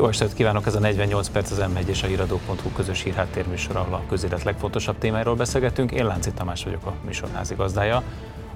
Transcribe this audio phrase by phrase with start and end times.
[0.00, 3.94] Jó estét kívánok, ez a 48 perc az M1 és a híradó.hu közös hírháttérműsor, ahol
[3.94, 5.92] a közélet legfontosabb témáról beszélgetünk.
[5.92, 8.02] Én Lánci Tamás vagyok a műsorházi gazdája.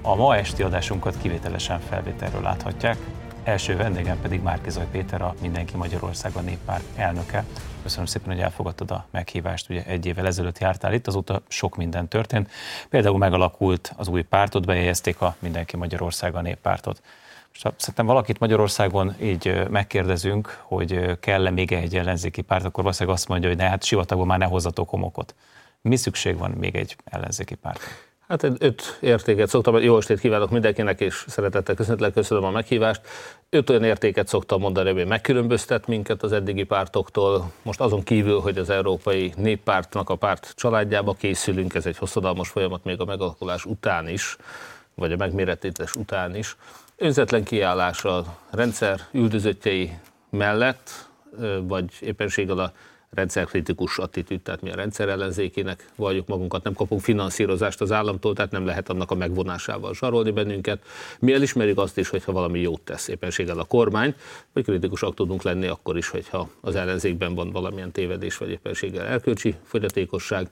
[0.01, 2.97] A ma esti adásunkat kivételesen felvételről láthatják.
[3.43, 7.45] Első vendégem pedig Márkizaj Péter, a Mindenki Magyarország a néppárt elnöke.
[7.83, 9.69] Köszönöm szépen, hogy elfogadtad a meghívást.
[9.69, 12.51] Ugye egy évvel ezelőtt jártál itt, azóta sok minden történt.
[12.89, 17.01] Például megalakult az új pártot, bejegyezték a Mindenki Magyarország a néppártot.
[17.63, 23.27] Most szerintem valakit Magyarországon így megkérdezünk, hogy kell-e még egy ellenzéki párt, akkor valószínűleg azt
[23.27, 25.35] mondja, hogy ne, hát sivatagban már ne hozzatok homokot.
[25.81, 27.79] Mi szükség van még egy ellenzéki párt?
[28.27, 33.01] Hát öt értéket szoktam, jó estét kívánok mindenkinek, és szeretettel köszönetlen köszönöm a meghívást.
[33.49, 37.51] Öt olyan értéket szoktam mondani, hogy megkülönböztet minket az eddigi pártoktól.
[37.61, 42.83] Most azon kívül, hogy az Európai Néppártnak a párt családjába készülünk, ez egy hosszadalmas folyamat
[42.83, 44.37] még a megalakulás után is,
[44.95, 46.55] vagy a megméretítés után is
[46.97, 47.43] önzetlen
[48.03, 49.91] a rendszer üldözöttjei
[50.29, 51.09] mellett,
[51.61, 52.71] vagy éppenséggel a
[53.09, 58.51] rendszerkritikus attitűd, tehát mi a rendszer ellenzékének vagyunk magunkat, nem kapunk finanszírozást az államtól, tehát
[58.51, 60.83] nem lehet annak a megvonásával zsarolni bennünket.
[61.19, 64.15] Mi elismerjük azt is, hogyha valami jót tesz éppenséggel a kormány,
[64.53, 69.55] vagy kritikusak tudunk lenni akkor is, hogyha az ellenzékben van valamilyen tévedés, vagy éppenséggel erkölcsi
[69.63, 70.49] fogyatékosság.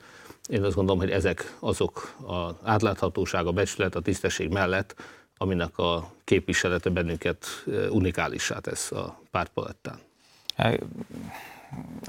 [0.47, 4.95] Én azt gondolom, hogy ezek azok az átláthatóság, a becsület, a tisztesség mellett,
[5.43, 7.45] aminek a képviselete bennünket
[7.89, 9.99] unikálissá tesz a pártpalettán.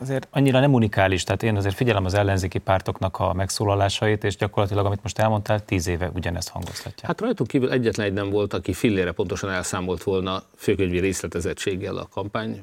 [0.01, 4.87] Azért annyira nem unikális, tehát én azért figyelem az ellenzéki pártoknak a megszólalásait, és gyakorlatilag,
[4.87, 7.07] amit most elmondtál, tíz éve ugyanezt hangoztatja.
[7.07, 12.09] Hát rajtunk kívül egyetlen egy nem volt, aki fillére pontosan elszámolt volna főkönyvi részletezettséggel a
[12.13, 12.63] kampány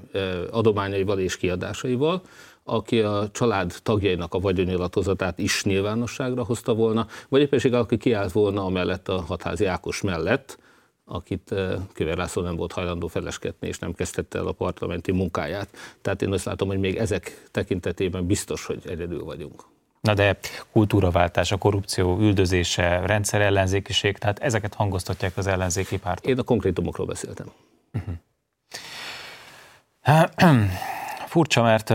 [0.52, 2.22] adományaival és kiadásaival
[2.64, 8.66] aki a család tagjainak a vagyonnyilatkozatát is nyilvánosságra hozta volna, vagy éppenség, aki kiállt volna
[8.66, 10.58] amellett a hatházi Ákos mellett,
[11.06, 15.67] akit eh, Kövér László nem volt hajlandó feleskedni, és nem kezdette el a parlamenti munkáját.
[16.02, 19.64] Tehát én azt látom, hogy még ezek tekintetében biztos, hogy egyedül vagyunk.
[20.02, 20.38] Na de
[20.72, 26.26] kultúraváltás, a korrupció üldözése, rendszerellenzékiség, tehát ezeket hangoztatják az ellenzéki pártok.
[26.26, 27.52] Én a konkrétumokról beszéltem.
[27.93, 28.16] Uh-huh.
[31.32, 31.93] Furcsa, mert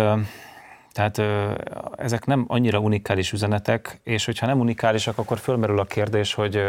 [0.97, 1.21] tehát
[1.97, 6.62] ezek nem annyira unikális üzenetek, és hogyha nem unikálisak, akkor fölmerül a kérdés, hogy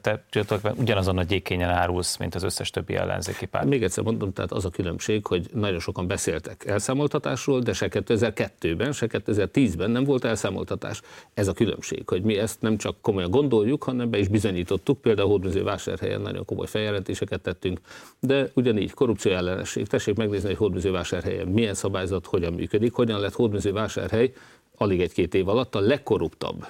[0.00, 0.20] tehát
[0.60, 3.66] te ugyanazon a gyékényen árulsz, mint az összes többi ellenzéki párt.
[3.66, 8.92] Még egyszer mondom, tehát az a különbség, hogy nagyon sokan beszéltek elszámoltatásról, de se 2002-ben,
[8.92, 11.02] se 2010-ben nem volt elszámoltatás.
[11.34, 15.00] Ez a különbség, hogy mi ezt nem csak komolyan gondoljuk, hanem be is bizonyítottuk.
[15.00, 17.80] Például Hódműző vásárhelyen nagyon komoly feljelentéseket tettünk,
[18.20, 19.86] de ugyanígy korrupció ellenesség.
[19.86, 24.32] Tessék megnézni, hogy Hódműző vásárhelyen milyen szabályzat, hogyan működik, hogyan lett Hódműző vásárhely
[24.76, 26.66] alig egy-két év alatt a legkorruptabb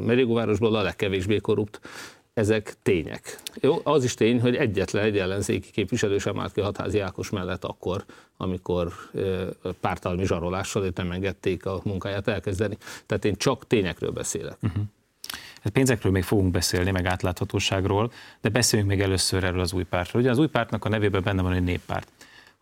[0.00, 1.80] Merigóvárosból a legkevésbé korrupt
[2.34, 3.40] ezek tények.
[3.60, 7.64] Jó, az is tény, hogy egyetlen egy ellenzéki képviselő sem állt ki hatházi Ákos mellett
[7.64, 8.04] akkor,
[8.36, 8.92] amikor
[9.80, 12.76] pártalmi zsarolással őt nem engedték a munkáját elkezdeni.
[13.06, 14.56] Tehát én csak tényekről beszélek.
[14.62, 14.82] Uh-huh.
[15.62, 20.22] Hát pénzekről még fogunk beszélni, meg átláthatóságról, de beszéljünk még először erről az új pártról.
[20.22, 22.08] Ugye az új pártnak a nevében benne van egy néppárt.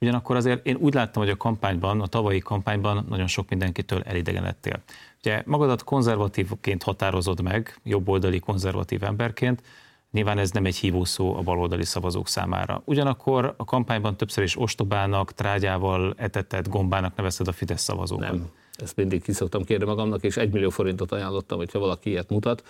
[0.00, 4.82] Ugyanakkor azért én úgy láttam, hogy a kampányban, a tavalyi kampányban nagyon sok mindenkitől elidegenedtél.
[5.18, 9.62] Ugye magadat konzervatívként határozod meg, jobboldali konzervatív emberként,
[10.10, 12.82] Nyilván ez nem egy hívószó a baloldali szavazók számára.
[12.84, 18.30] Ugyanakkor a kampányban többször is ostobának, trágyával etetett gombának nevezted a Fidesz szavazókat.
[18.30, 22.62] Nem, ezt mindig kiszoktam kérni magamnak, és egy millió forintot ajánlottam, hogyha valaki ilyet mutat.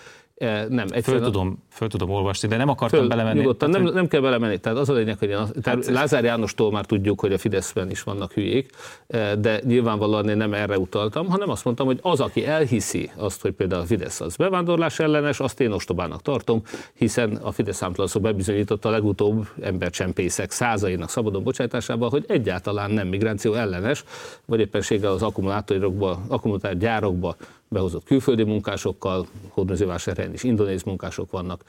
[0.68, 3.38] Nem, föl, tudom, föl tudom olvasni, de nem akartam föl, belemenni.
[3.38, 4.58] Nyugodtan, nem, nem kell belemenni.
[4.58, 7.90] Tehát az a lényeg, hogy én, tehát hát, Lázár Jánostól már tudjuk, hogy a Fideszben
[7.90, 8.70] is vannak hülyék,
[9.38, 13.52] de nyilvánvalóan én nem erre utaltam, hanem azt mondtam, hogy az, aki elhiszi azt, hogy
[13.52, 16.62] például a Fidesz az bevándorlás ellenes, azt én ostobának tartom,
[16.94, 23.54] hiszen a Fidesz számtalanszor bebizonyította a legutóbb embercsempészek százainak szabadon bocsátásával, hogy egyáltalán nem migráció
[23.54, 24.04] ellenes,
[24.44, 27.36] vagy éppenséggel az akkumulátorokba, akkumulátorgyárokba
[27.70, 31.64] behozott külföldi munkásokkal, hódmezővásárhelyen is indonéz munkások vannak,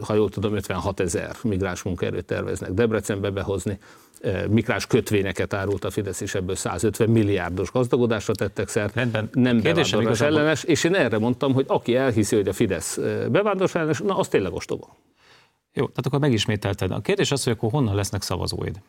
[0.00, 3.78] ha jól tudom, 56 ezer migráns munkaerőt terveznek Debrecenbe behozni,
[4.48, 9.28] migrás kötvényeket árult a Fidesz, és ebből 150 milliárdos gazdagodásra tettek szert, Rendben.
[9.32, 12.96] nem bevándorlás ellenes, és én erre mondtam, hogy aki elhiszi, hogy a Fidesz
[13.30, 14.96] bevándorlás ellenes, na az tényleg ostoba.
[15.72, 16.90] Jó, tehát akkor megismételted.
[16.90, 18.80] A kérdés az, hogy akkor honnan lesznek szavazóid?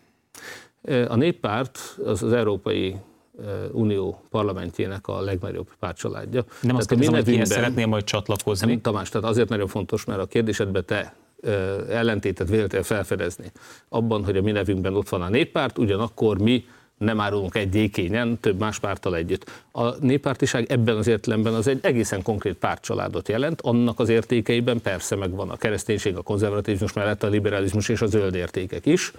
[1.08, 2.96] A néppárt az az európai
[3.72, 6.46] Unió parlamentjének a legnagyobb pártcsaládja.
[6.62, 8.68] Nem azt kérdezem, hogy kihez szeretnél majd csatlakozni?
[8.68, 11.16] Nem, Tamás, tehát azért nagyon fontos, mert a kérdésedbe te
[11.90, 13.52] ellentétet véltél felfedezni.
[13.90, 16.66] Abban, hogy a mi nevünkben ott van a néppárt, ugyanakkor mi
[16.98, 19.52] nem árulunk egy gyékényen, több más párttal együtt.
[19.72, 25.16] A néppártiság ebben az értelemben az egy egészen konkrét pártcsaládot jelent, annak az értékeiben persze
[25.16, 29.12] megvan a kereszténység, a konzervatizmus mellett a liberalizmus és a zöld értékek is,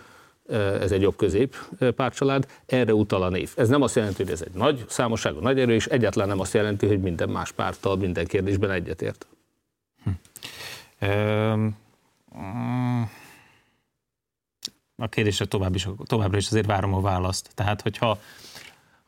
[0.48, 1.56] ez egy jobb-közép
[1.96, 3.52] pártcsalád, erre utal a név.
[3.56, 6.54] Ez nem azt jelenti, hogy ez egy nagy számosságú, nagy erő, és egyáltalán nem azt
[6.54, 9.26] jelenti, hogy minden más párttal minden kérdésben egyetért.
[10.04, 10.10] Hm.
[14.96, 17.50] A kérdésre tovább is, továbbra is azért várom a választ.
[17.54, 18.18] Tehát, hogyha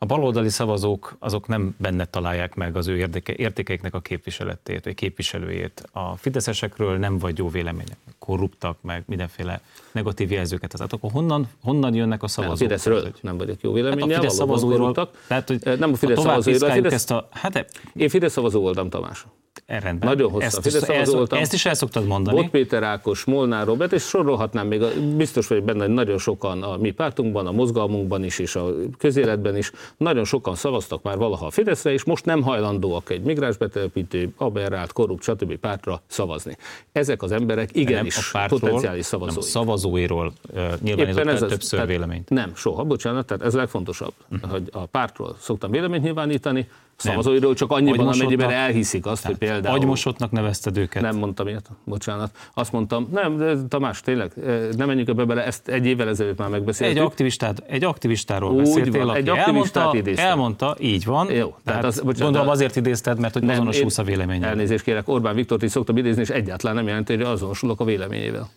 [0.05, 4.93] a baloldali szavazók azok nem benne találják meg az ő érdeke, értékeiknek a képviseletét, vagy
[4.93, 5.83] képviselőjét.
[5.91, 9.61] A fideszesekről nem vagy jó vélemények, korruptak, meg mindenféle
[9.91, 10.71] negatív jelzőket.
[10.71, 12.55] Tehát akkor honnan, honnan jönnek a szavazók?
[12.55, 14.01] A Fideszről tehát, nem vagyok jó véleménye.
[14.01, 14.93] Hát a Fidesz szavazóiról,
[15.27, 16.69] tehát, hogy nem a Fidesz szavazóiról.
[16.69, 19.25] Fidesz, ezt a, hát én Fidesz szavazó voltam, Tamás.
[19.65, 20.09] Rendben.
[20.09, 20.45] Nagyon hosszú.
[20.45, 21.39] Ezt, Fidesz ezt, voltam.
[21.39, 22.41] ezt is el szoktad mondani.
[22.41, 24.81] Bot Péter Ákos, Molnár Robert, és sorolhatnám még,
[25.15, 29.57] biztos vagyok benne, hogy nagyon sokan a mi pártunkban, a mozgalmunkban is, és a közéletben
[29.57, 34.91] is, nagyon sokan szavaztak már valaha a Fideszre, és most nem hajlandóak egy migránsbetelepítő, aberrált,
[34.91, 35.55] korrupt, stb.
[35.55, 36.57] pártra szavazni.
[36.91, 39.33] Ezek az emberek igenis a pártról, potenciális szavazói.
[39.33, 42.29] Nem a szavazóiról uh, nyilvánított ez többször az, véleményt.
[42.29, 44.51] Nem, soha, bocsánat, tehát ez legfontosabb, uh-huh.
[44.51, 49.75] hogy a pártról szoktam véleményt nyilvánítani, szavazóiról csak annyiban, amennyiben elhiszik azt, hogy például...
[49.75, 51.01] Agymosottnak nevezted őket.
[51.01, 52.31] Nem mondtam ilyet, bocsánat.
[52.53, 54.31] Azt mondtam, nem, de Tamás, tényleg,
[54.77, 56.97] nem menjünk ebbe bele, ezt egy évvel ezelőtt már megbeszéltük.
[56.97, 61.25] Egy, aktivistát, egy aktivistáról Úgy beszéltél, van, egy elmondta, elmondta, így van.
[61.25, 64.47] Jó, tehát, tehát az, bocsánat, gondolom azért idézted, mert hogy nem, azonosulsz a véleménye.
[64.47, 68.49] Elnézést kérek, Orbán Viktort is szoktam idézni, és egyáltalán nem jelenti, hogy azonosulok a véleményével.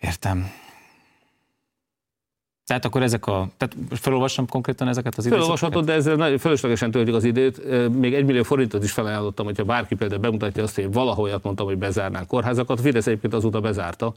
[0.00, 0.50] Értem.
[2.66, 5.58] Tehát akkor ezek a, tehát felolvassam konkrétan ezeket az időszakokat?
[5.58, 7.60] Felolvashatod, de ezzel nagyon fölöslegesen töltjük az időt.
[7.98, 11.66] Még egy millió forintot is felajánlottam, hogyha bárki például bemutatja azt, hogy valahol olyat mondtam,
[11.66, 12.80] hogy bezárnánk kórházakat.
[12.80, 14.14] Fidesz egyébként azóta bezárta.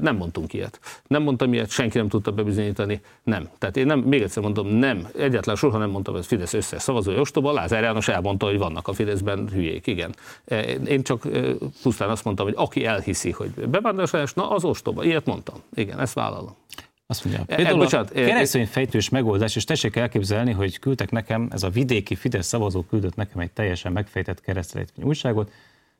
[0.00, 0.80] Nem mondtunk ilyet.
[1.06, 3.00] Nem mondtam ilyet, senki nem tudta bebizonyítani.
[3.22, 3.48] Nem.
[3.58, 5.08] Tehát én nem, még egyszer mondom, nem.
[5.18, 7.52] Egyetlen soha nem mondtam, hogy Fidesz összes szavazói ostoba.
[7.52, 9.86] Lázár János elmondta, hogy vannak a Fideszben hülyék.
[9.86, 10.14] Igen.
[10.86, 11.28] Én csak
[11.82, 15.04] pusztán azt mondtam, hogy aki elhiszi, hogy bevándorlás, na az ostoba.
[15.04, 15.56] Ilyet mondtam.
[15.74, 16.54] Igen, ezt vállalom.
[17.06, 21.48] Azt mondja, e, például bocsánat, a keresztény fejtős megoldás, és tessék elképzelni, hogy küldtek nekem,
[21.52, 25.52] ez a vidéki Fidesz szavazó küldött nekem egy teljesen megfejtett keresztelejtmény újságot,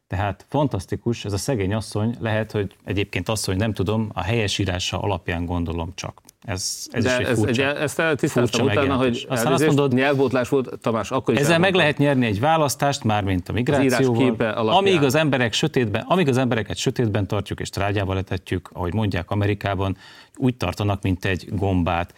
[0.06, 5.46] tehát fantasztikus, ez a szegény asszony, lehet, hogy egyébként asszony, nem tudom, a helyesírása alapján
[5.46, 6.20] gondolom csak.
[6.44, 9.92] Ez, ez De is egy ez, furcsa, egy, ezt tisztáztam utána, hogy Aztán azt mondod,
[9.92, 11.78] nyelvbótlás volt, Tamás, akkor is Ezzel elmondtam.
[11.78, 16.76] meg lehet nyerni egy választást, mármint a migrációval, amíg az emberek sötétben, amíg az embereket
[16.76, 19.96] sötétben tartjuk és trágyába letetjük, ahogy mondják Amerikában,
[20.36, 22.14] úgy tartanak, mint egy gombát.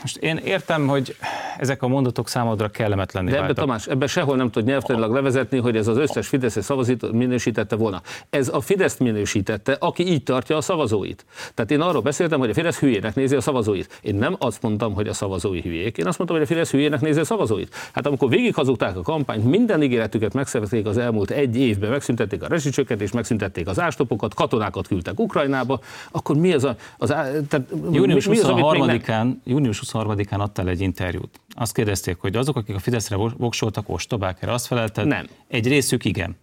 [0.00, 1.16] Most én értem, hogy
[1.58, 5.76] ezek a mondatok számodra kellemetlenné De ebbe, Tamás, ebbe sehol nem tud nyelvtanilag levezetni, hogy
[5.76, 8.02] ez az összes Fidesz szavazót minősítette volna.
[8.30, 11.24] Ez a Fidesz minősítette, aki így tartja a szavazóit.
[11.54, 13.98] Tehát én arról beszéltem, hogy a Fidesz hülyének nézi a szavazóit.
[14.02, 15.98] Én nem azt mondtam, hogy a szavazói hülyék.
[15.98, 17.74] Én azt mondtam, hogy a Fidesz hülyének nézi a szavazóit.
[17.92, 23.14] Hát amikor végighazudták a kampányt, minden ígéretüket megszervezték az elmúlt egy évben, megszüntették a rezsicsökkentést,
[23.14, 25.80] megszüntették az ástopokat, katonákat küldtek Ukrajnába,
[26.10, 26.76] akkor mi az a...
[26.98, 27.62] Az, tehát,
[27.92, 31.40] Június 23-án június 23-án adtál egy interjút.
[31.54, 35.06] Azt kérdezték, hogy azok, akik a Fideszre voksoltak, ostobák, erre azt felelted?
[35.06, 35.26] Nem.
[35.48, 36.36] Egy részük igen.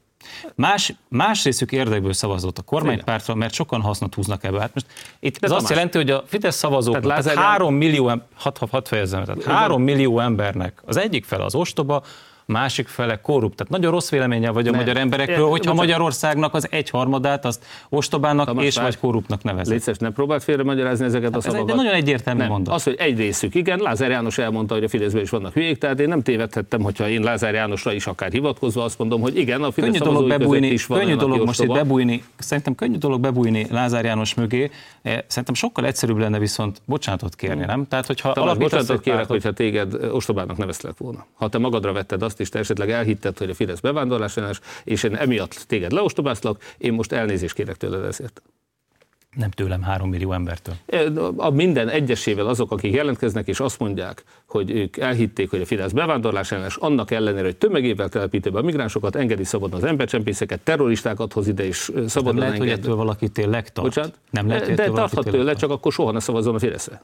[0.55, 4.59] Más, más részük érdekből szavazott a kormánypártra, mert sokan hasznot húznak ebből.
[4.59, 4.85] Hát most
[5.19, 9.23] itt ez azt jelenti, hogy a Fidesz szavazók, tehát, tehát 3 millió, hat, hat fejezzem,
[9.23, 12.03] tehát 3 millió embernek az egyik fel az ostoba,
[12.45, 13.55] másik fele korrupt.
[13.55, 14.79] Tehát nagyon rossz véleménye vagy a nem.
[14.79, 15.75] magyar emberekről, hogyha Bocsán.
[15.75, 19.73] Magyarországnak az egyharmadát azt ostobának Tamás, és vagy korruptnak nevezik.
[19.73, 21.69] Létszeres, nem próbált félre magyarázni ezeket hát a szavakat.
[21.69, 22.49] Ez egy nagyon egyértelmű nem.
[22.49, 22.73] mondat.
[22.73, 25.99] Az, hogy egy részük, igen, Lázár János elmondta, hogy a Fideszben is vannak hülyék, tehát
[25.99, 29.71] én nem tévedhettem, hogyha én Lázár Jánosra is akár hivatkozva azt mondom, hogy igen, a
[29.71, 33.67] Fidesz könnyű dolog bebújni, is van könnyű dolog most itt bebújni, szerintem könnyű dolog bebújni
[33.69, 37.87] Lázár János mögé, eh, szerintem sokkal egyszerűbb lenne viszont bocsánatot kérni, nem?
[37.87, 41.25] Tehát, hogyha Tamás, bocsánatot kérek, hogyha téged ostobának nevezlek volna.
[41.33, 45.03] Ha te magadra vetted azt is, te esetleg elhitted, hogy a Fidesz bevándorlás ellenes, és
[45.03, 48.41] én emiatt téged leostobázlak, én most elnézést kérek tőled ezért.
[49.35, 50.75] Nem tőlem, három millió embertől.
[51.37, 55.91] A minden egyesével azok, akik jelentkeznek, és azt mondják, hogy ők elhitték, hogy a Fidesz
[55.91, 61.33] bevándorlás ellenes, annak ellenére, hogy tömegével telepíti be a migránsokat, engedi szabadon az embercsempészeket, terroristákat
[61.33, 62.69] hoz ide, és szabadon lehet, enged.
[62.69, 63.87] hogy ettől valaki tényleg tart.
[63.87, 64.13] Bocsánat?
[64.29, 67.01] Nem lehet, De tarthat tőle, csak akkor soha ne szavazzon a Fideszre.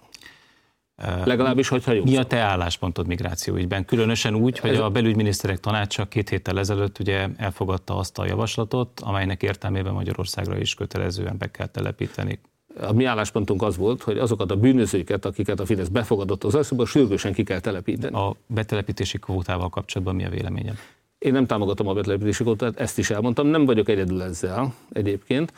[1.23, 2.03] Legalábbis, hogyha jó.
[2.03, 3.85] Mi a te álláspontod migrációügyben?
[3.85, 9.43] Különösen úgy, hogy a belügyminiszterek tanácsa két héttel ezelőtt ugye elfogadta azt a javaslatot, amelynek
[9.43, 12.39] értelmében Magyarországra is kötelezően be kell telepíteni
[12.81, 16.85] a mi álláspontunk az volt, hogy azokat a bűnözőket, akiket a Fidesz befogadott az országba,
[16.85, 18.15] sürgősen ki kell telepíteni.
[18.15, 20.75] A betelepítési kvótával kapcsolatban mi a véleményem?
[21.19, 25.53] Én nem támogatom a betelepítési kvótát, ezt is elmondtam, nem vagyok egyedül ezzel egyébként.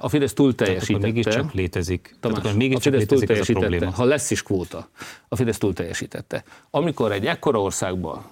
[0.00, 0.98] A Fidesz túl teljesítette.
[1.00, 2.16] Tehát mégiscsak létezik.
[2.20, 3.86] Tamás, Tehát mégis a Fidesz túl teljesítette.
[3.86, 4.88] Ha lesz is kvóta,
[5.28, 6.44] a Fidesz túl teljesítette.
[6.70, 8.24] Amikor egy ekkora országban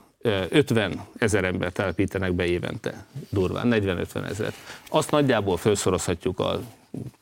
[0.48, 4.52] 50 ezer ember telepítenek be évente, durván, 40-50 ezer.
[4.88, 6.60] Azt nagyjából felszorozhatjuk a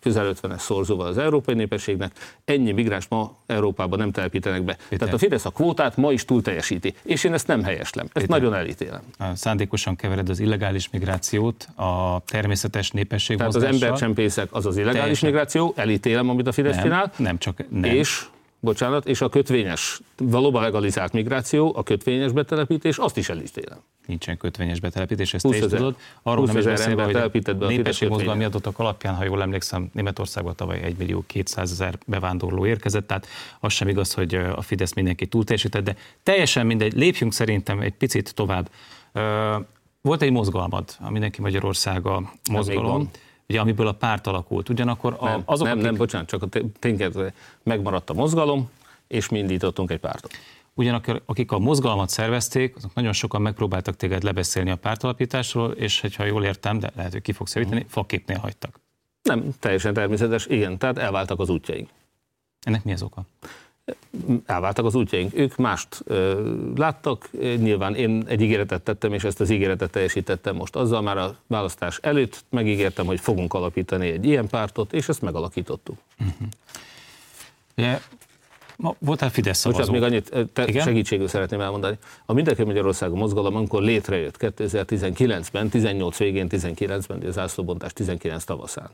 [0.01, 2.13] közel 50-es szorzóval az európai népességnek,
[2.45, 4.73] ennyi migráns ma Európában nem telepítenek be.
[4.75, 4.99] Péter.
[4.99, 8.27] Tehát a Fidesz a kvótát ma is túl teljesíti, és én ezt nem helyeslem, ezt
[8.27, 8.29] Péter.
[8.41, 9.03] nagyon elítélem.
[9.35, 15.29] Szándékosan kevered az illegális migrációt a természetes népesség Tehát az embercsempészek az az illegális Teljesen.
[15.29, 17.13] migráció, elítélem, amit a Fidesz nem, csinál.
[17.17, 17.85] Nem, csak nem.
[17.91, 18.27] És
[18.61, 23.79] bocsánat, és a kötvényes, valóban legalizált migráció, a kötvényes betelepítés, azt is elítélem.
[24.07, 25.97] Nincsen kötvényes betelepítés, ezt te is tudod.
[26.23, 30.97] Arról nem is beszélve, hogy a népességmozgalmi adatok alapján, ha jól emlékszem, Németországban tavaly 1
[30.97, 33.27] millió 200 ezer bevándorló érkezett, tehát
[33.61, 38.35] az sem igaz, hogy a Fidesz mindenki túlteljesített, de teljesen mindegy, lépjünk szerintem egy picit
[38.35, 38.71] tovább.
[40.01, 43.11] Volt egy mozgalmad, a Mindenki Magyarországa mozgalom
[43.49, 44.69] ugye, amiből a párt alakult.
[44.69, 45.87] Ugyanakkor a, nem, azok, nem, akik...
[45.87, 46.49] nem, bocsánat, csak a
[46.79, 48.71] tényleg megmaradt a mozgalom,
[49.07, 50.33] és mi indítottunk egy pártot.
[50.75, 56.25] Ugyanakkor akik a mozgalmat szervezték, azok nagyon sokan megpróbáltak téged lebeszélni a pártalapításról, és ha
[56.25, 57.93] jól értem, de lehet, hogy ki fogsz javítani, uh-huh.
[57.93, 58.81] faképnél hagytak.
[59.23, 61.89] Nem, teljesen természetes, igen, tehát elváltak az útjaink.
[62.61, 63.25] Ennek mi az oka?
[64.47, 65.35] Elváltak az útjaink.
[65.35, 70.77] Ők mást ö, láttak, nyilván én egy ígéretet tettem, és ezt az ígéretet teljesítettem most.
[70.77, 75.97] Azzal már a választás előtt megígértem, hogy fogunk alapítani egy ilyen pártot, és ezt megalakítottuk.
[76.19, 76.49] Uh-huh.
[77.75, 78.01] Yeah.
[78.77, 79.93] Ma voltál Fidesz szavazó.
[79.93, 80.85] Bocsánat, még annyit te Igen?
[80.85, 81.99] segítségül szeretném elmondani.
[82.27, 88.91] A Mindenki Magyarországon mozgalom, amikor létrejött 2019-ben, 18 végén, 19-ben, de az ászlóbontás 19 tavaszán,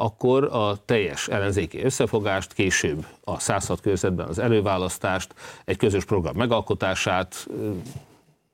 [0.00, 7.46] akkor a teljes ellenzéki összefogást, később a 106 körzetben az előválasztást, egy közös program megalkotását,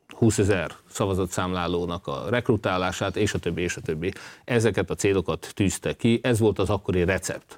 [0.09, 4.13] 20 ezer szavazatszámlálónak a rekrutálását, és a többi, és a többi.
[4.45, 7.55] Ezeket a célokat tűzte ki, ez volt az akkori recept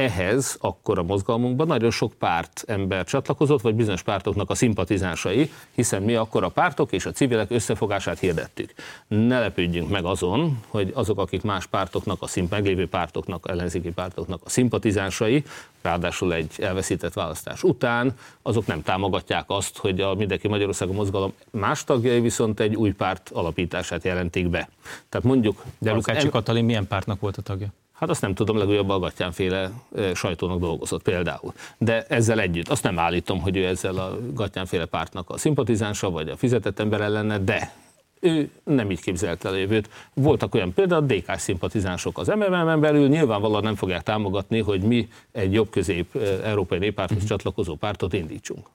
[0.00, 6.02] ehhez akkor a mozgalmunkban nagyon sok párt ember csatlakozott, vagy bizonyos pártoknak a szimpatizánsai, hiszen
[6.02, 8.72] mi akkor a pártok és a civilek összefogását hirdettük.
[9.08, 14.40] Ne lepődjünk meg azon, hogy azok, akik más pártoknak, a szimp meglévő pártoknak, ellenzéki pártoknak
[14.44, 15.44] a szimpatizánsai,
[15.82, 21.84] ráadásul egy elveszített választás után, azok nem támogatják azt, hogy a Mindenki Magyarországon mozgalom más
[21.84, 24.68] tagjai viszont egy új párt alapítását jelentik be.
[25.08, 25.64] Tehát mondjuk...
[25.78, 26.30] De Lukácsi em...
[26.30, 27.72] Katalin milyen pártnak volt a tagja?
[28.00, 29.70] Hát azt nem tudom, legújabb a féle
[30.14, 31.52] sajtónak dolgozott például.
[31.78, 34.18] De ezzel együtt, azt nem állítom, hogy ő ezzel a
[34.64, 37.72] féle pártnak a szimpatizánsa, vagy a fizetett ember lenne, de
[38.20, 39.90] ő nem így képzelte el a jövőt.
[40.14, 45.52] Voltak olyan például, DK szimpatizánsok az MMM-en belül, nyilvánvalóan nem fogják támogatni, hogy mi egy
[45.52, 47.30] jobb-közép európai néppárthoz uh-huh.
[47.30, 48.66] csatlakozó pártot indítsunk.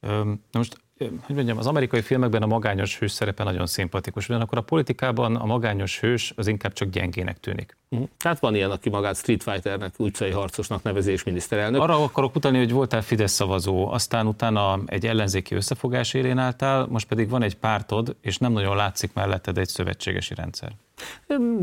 [0.00, 0.76] Na most
[1.22, 5.44] hogy mondjam, az amerikai filmekben a magányos hős szerepe nagyon szimpatikus, ugyanakkor a politikában a
[5.44, 7.76] magányos hős az inkább csak gyengének tűnik.
[7.88, 8.08] Uh-huh.
[8.18, 11.80] Tehát van ilyen, aki magát Street Fighternek, utcai harcosnak nevezés miniszterelnök.
[11.80, 17.06] Arra akarok utalni, hogy voltál Fidesz szavazó, aztán utána egy ellenzéki összefogás élén álltál, most
[17.06, 20.72] pedig van egy pártod, és nem nagyon látszik melletted egy szövetségesi rendszer.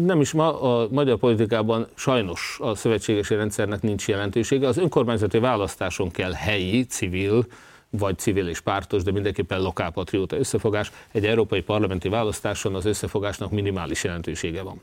[0.06, 4.68] Nem is ma a magyar politikában sajnos a szövetségesi rendszernek nincs jelentősége.
[4.68, 7.46] Az önkormányzati választáson kell helyi, civil,
[7.90, 10.92] vagy civil és pártos, de mindenképpen lokálpatrióta összefogás.
[11.12, 14.82] Egy európai parlamenti választáson az összefogásnak minimális jelentősége van.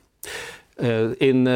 [1.19, 1.49] Én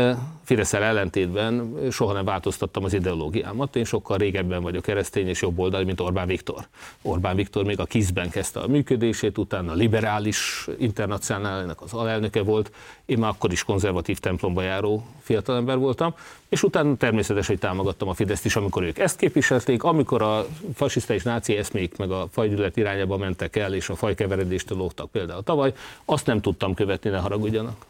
[0.45, 6.01] fidesz ellentétben soha nem változtattam az ideológiámat, én sokkal régebben vagyok keresztény és jobboldali, mint
[6.01, 6.67] Orbán Viktor.
[7.03, 12.73] Orbán Viktor még a KISZ-ben kezdte a működését, utána a liberális internacionálinak az alelnöke volt,
[13.05, 16.15] én már akkor is konzervatív templomba járó fiatalember voltam,
[16.49, 21.15] és utána természetesen, hogy támogattam a Fideszt is, amikor ők ezt képviselték, amikor a fasiszta
[21.15, 25.73] és náci eszmék meg a fajgyűlölet irányába mentek el, és a fajkeveredéstől lógtak például tavaly,
[26.05, 27.89] azt nem tudtam követni, ne haragudjanak.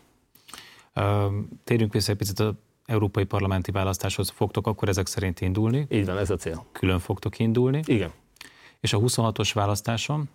[1.64, 2.52] Térjünk vissza egy picit az
[2.86, 4.28] európai parlamenti választáshoz.
[4.28, 5.86] Fogtok akkor ezek szerint indulni?
[5.90, 6.66] Így van, ez a cél.
[6.72, 7.80] Külön fogtok indulni?
[7.84, 8.10] Igen.
[8.80, 10.28] És a 26-os választáson?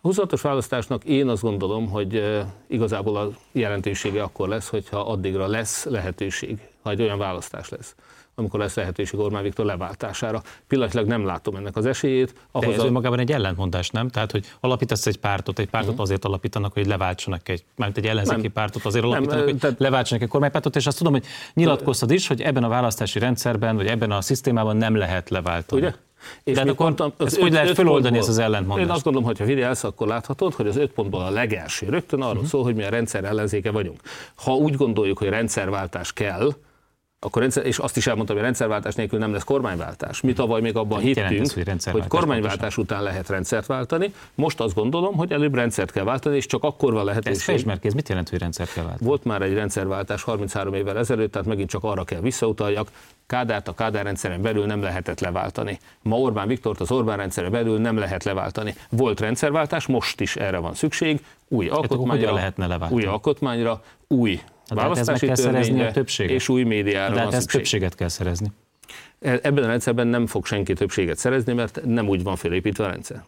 [0.00, 5.84] A 26-os választásnak én azt gondolom, hogy igazából a jelentősége akkor lesz, hogyha addigra lesz
[5.84, 7.94] lehetőség, ha egy olyan választás lesz
[8.34, 10.42] amikor lesz lehetőség Orbán Viktor leváltására.
[10.68, 12.34] Pillanatilag nem látom ennek az esélyét.
[12.50, 12.90] Ahhoz De ez a...
[12.90, 14.08] magában egy ellentmondás, nem?
[14.08, 16.04] Tehát, hogy alapítasz egy pártot, egy pártot uh-huh.
[16.04, 18.52] azért alapítanak, hogy leváltsanak egy, mert egy ellenzéki nem.
[18.52, 19.78] pártot azért alapítanak, nem, hogy tehát...
[19.78, 21.24] leváltsanak egy kormánypártot, és azt tudom, hogy
[21.54, 25.80] nyilatkoztad is, hogy ebben a választási rendszerben, vagy ebben a szisztémában nem lehet leváltani.
[25.80, 25.92] Ugye?
[26.44, 28.88] És De hát akkor mondtam, ezt hogy lehet feloldani ezt az ellentmondást?
[28.88, 32.20] Én azt gondolom, hogy ha figyelsz, akkor láthatod, hogy az öt pontból a legelső rögtön
[32.20, 32.48] arról uh-huh.
[32.48, 34.00] szól, hogy mi a rendszer ellenzéke vagyunk.
[34.34, 36.52] Ha úgy gondoljuk, hogy rendszerváltás kell,
[37.24, 40.20] akkor rendszer, és azt is elmondtam, hogy rendszerváltás nélkül nem lesz kormánywáltás.
[40.20, 42.84] Mi tavaly még abban Mit hittünk, ez, hogy, hogy kormányváltás pontosan.
[42.84, 44.12] után lehet rendszert váltani.
[44.34, 47.54] Most azt gondolom, hogy előbb rendszert kell váltani, és csak akkor van lehetőség.
[47.54, 49.08] Ez ez mit jelent, hogy rendszert kell váltani?
[49.08, 52.88] Volt már egy rendszerváltás 33 évvel ezelőtt, tehát megint csak arra kell visszautaljak.
[53.26, 55.78] Kádárt a Kádár rendszeren belül nem lehetett leváltani.
[56.02, 58.74] Ma Orbán Viktort az Orbán rendszeren belül nem lehet leváltani.
[58.88, 61.24] Volt rendszerváltás, most is erre van szükség.
[61.48, 63.00] Új hát alkotmányra, lehetne leváltani?
[63.00, 66.32] új alkotmányra, új hát választási hát törvényre a többséget.
[66.32, 68.50] és új médiára hát van ezt többséget kell szerezni.
[69.20, 72.88] E, ebben a rendszerben nem fog senki többséget szerezni, mert nem úgy van felépítve a
[72.88, 73.24] rendszer.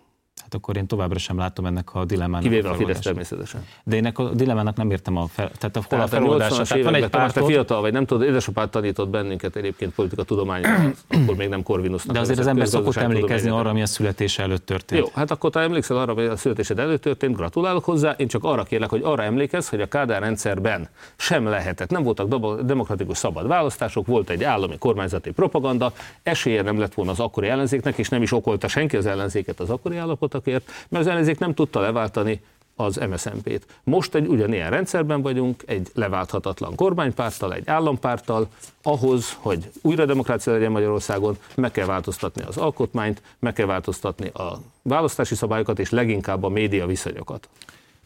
[0.54, 2.42] Hát akkor én továbbra sem látom ennek a dilemmának.
[2.42, 3.64] Kivéve a, a Fidesz természetesen.
[3.84, 6.62] De ennek a dilemmának nem értem a fel, tehát a, hol tehát a feloldása.
[6.62, 7.42] Tehát van egy pártod...
[7.42, 10.68] te fiatal vagy, nem tudod, édesapád tanított bennünket egyébként politika tudományos,
[11.22, 12.14] akkor még nem Corvinusnak.
[12.14, 15.00] De azért az ember szokott emlékezni arra, ami a születése előtt történt.
[15.00, 18.14] Jó, hát akkor te emlékszel arra, hogy a születésed előtt történt, gratulálok hozzá.
[18.16, 21.90] Én csak arra kérlek, hogy arra emlékezz, hogy a Kádár rendszerben sem lehetett.
[21.90, 22.28] Nem voltak
[22.62, 25.92] demokratikus szabad választások, volt egy állami kormányzati propaganda,
[26.22, 29.70] esélye nem lett volna az akkori ellenzéknek, és nem is okolta senki az ellenzéket az
[29.70, 29.96] akkori
[30.44, 32.40] állapotokért, mert az ellenzék nem tudta leváltani
[32.76, 33.66] az MSZNP-t.
[33.84, 38.48] Most egy ugyanilyen rendszerben vagyunk, egy leválthatatlan kormánypárttal, egy állampárttal,
[38.82, 44.60] ahhoz, hogy újra demokrácia legyen Magyarországon, meg kell változtatni az alkotmányt, meg kell változtatni a
[44.82, 47.48] választási szabályokat, és leginkább a média viszonyokat.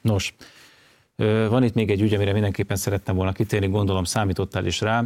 [0.00, 0.34] Nos,
[1.24, 5.04] van itt még egy ügy, amire mindenképpen szerettem volna kitérni, gondolom számítottál is rá.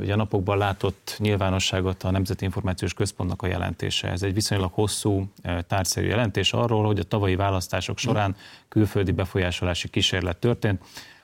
[0.00, 4.08] Ugye a napokban látott nyilvánosságot a Nemzeti Információs Központnak a jelentése.
[4.08, 5.32] Ez egy viszonylag hosszú,
[5.66, 8.36] tárgyszerű jelentés arról, hogy a tavalyi választások során
[8.68, 10.82] külföldi befolyásolási kísérlet történt.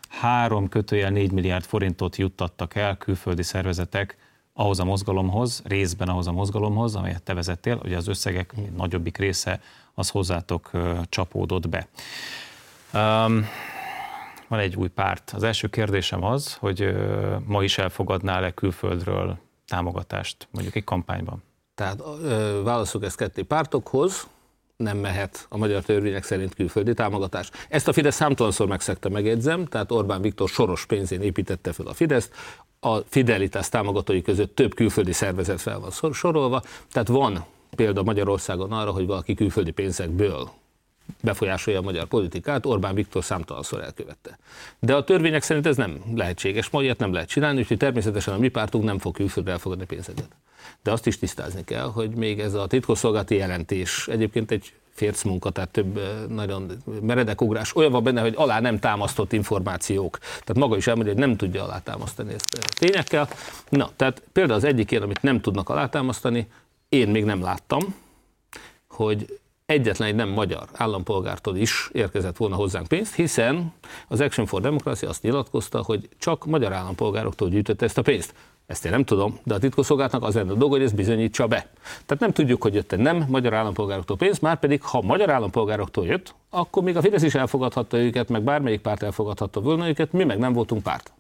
[0.08, 4.16] Három kötőjel 4 milliárd forintot juttattak el külföldi szervezetek
[4.52, 9.60] ahhoz a mozgalomhoz, részben ahhoz a mozgalomhoz, amelyet te vezettél, hogy az összegek nagyobbik része
[9.94, 10.70] az hozzátok
[11.08, 11.88] csapódott be.
[12.94, 13.46] Um,
[14.48, 15.32] van egy új párt.
[15.34, 16.96] Az első kérdésem az, hogy
[17.44, 21.42] ma is elfogadnál-e külföldről támogatást, mondjuk egy kampányban?
[21.74, 22.02] Tehát
[22.62, 24.28] válaszok ezt ketté pártokhoz,
[24.76, 27.50] nem mehet a magyar törvények szerint külföldi támogatás.
[27.68, 32.34] Ezt a Fidesz számtalanszor megszegte, megjegyzem, tehát Orbán Viktor soros pénzén építette fel a Fideszt,
[32.80, 37.44] a Fidelitas támogatói között több külföldi szervezet fel van sorolva, tehát van
[37.76, 40.50] példa Magyarországon arra, hogy valaki külföldi pénzekből
[41.22, 44.38] befolyásolja a magyar politikát, Orbán Viktor számtalanszor elkövette.
[44.78, 48.38] De a törvények szerint ez nem lehetséges, ma ilyet nem lehet csinálni, úgyhogy természetesen a
[48.38, 50.28] mi pártunk nem fog külföldre elfogadni pénzeket.
[50.82, 55.50] De azt is tisztázni kell, hogy még ez a titkosszolgálati jelentés egyébként egy férc munka,
[55.50, 57.76] tehát több nagyon meredek ugrás.
[57.76, 60.18] Olyan van benne, hogy alá nem támasztott információk.
[60.18, 63.28] Tehát maga is elmondja, hogy nem tudja alátámasztani ezt tényekkel.
[63.68, 66.48] Na, tehát például az egyik ilyen, amit nem tudnak alátámasztani,
[66.88, 67.94] én még nem láttam,
[68.88, 73.72] hogy egyetlen egy nem magyar állampolgártól is érkezett volna hozzánk pénzt, hiszen
[74.08, 78.34] az Action for Democracy azt nyilatkozta, hogy csak magyar állampolgároktól gyűjtött ezt a pénzt.
[78.68, 81.66] Ezt én nem tudom, de a titkosszolgálatnak az lenne a dolga, hogy ezt bizonyítsa be.
[81.82, 86.34] Tehát nem tudjuk, hogy jött-e nem magyar állampolgároktól pénz, már pedig ha magyar állampolgároktól jött,
[86.50, 90.38] akkor még a Fidesz is elfogadhatta őket, meg bármelyik párt elfogadhatta volna őket, mi meg
[90.38, 91.12] nem voltunk párt.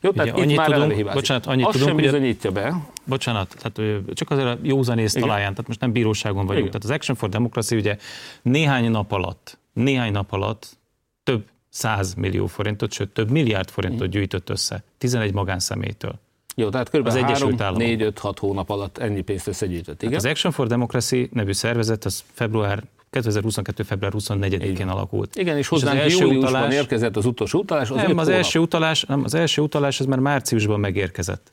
[0.00, 2.76] Jó, tehát Ugye, itt annyit már tudunk, bocsánat, annyit Azt tudunk, sem bizonyítja be.
[3.04, 6.66] Bocsánat, tehát csak azért a józanész talaján, tehát most nem bíróságon vagyunk.
[6.66, 6.70] Igen.
[6.70, 7.96] Tehát az Action for Democracy ugye
[8.42, 10.78] néhány nap alatt, néhány nap alatt
[11.22, 16.22] több 100 millió forintot, sőt több milliárd forintot gyűjtött össze 11 magánszemélytől.
[16.54, 17.06] Jó, tehát kb.
[17.06, 20.14] Az 3, 4, 5, 6 hónap alatt ennyi pénzt összegyűjtött, igen?
[20.14, 23.82] Hát az Action for Democracy nevű szervezet az február 2022.
[23.82, 25.36] február 24-én alakult.
[25.36, 27.90] Igen, és hozzánk és az első utalás, érkezett az utolsó utalás.
[27.90, 31.52] Az nem, az első utalás, nem, az első utalás az már márciusban megérkezett.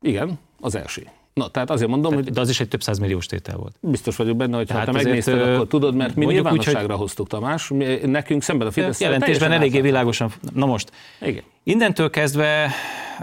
[0.00, 1.06] Igen, az első.
[1.38, 2.34] Na, tehát azért mondom, tehát, hogy...
[2.34, 3.74] De az is egy több milliós tétel volt.
[3.80, 6.98] Biztos vagyok benne, hogy ha te megnézted, akkor tudod, mert mi nyilvánosságra úgy, hogy...
[6.98, 7.68] hoztuk, Tamás.
[7.68, 9.00] Mi, nekünk szemben a Fidesz.
[9.00, 10.32] Jelentésben eléggé világosan.
[10.54, 11.42] Na most, Igen.
[11.62, 12.70] innentől kezdve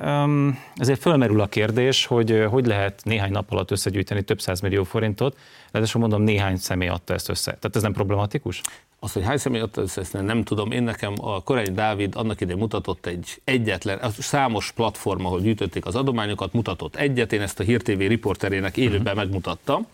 [0.04, 5.38] um, ezért fölmerül a kérdés, hogy hogy lehet néhány nap alatt összegyűjteni több millió forintot,
[5.72, 7.52] ráadásul mondom, néhány személy adta ezt össze.
[7.52, 8.62] Tehát ez nem problematikus?
[9.06, 10.72] Az, hogy hány személy adta össze, ezt nem tudom.
[10.72, 15.96] Én nekem a Korai Dávid annak idején mutatott egy egyetlen, számos platform, ahol gyűjtötték az
[15.96, 17.34] adományokat, mutatott egyet.
[17.34, 19.16] Én ezt a Hír TV riporterének élőben uh-huh.
[19.18, 19.88] megmutattam,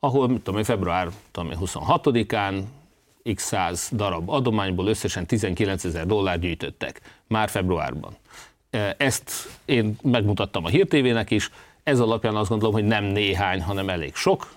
[0.00, 2.62] ahol, mit tudom február tudom 26-án
[3.34, 8.16] x száz darab adományból összesen 19 ezer dollár gyűjtöttek, már februárban.
[8.70, 9.30] E, ezt
[9.64, 11.50] én megmutattam a Hír TV-nek is,
[11.82, 14.54] ez alapján azt gondolom, hogy nem néhány, hanem elég sok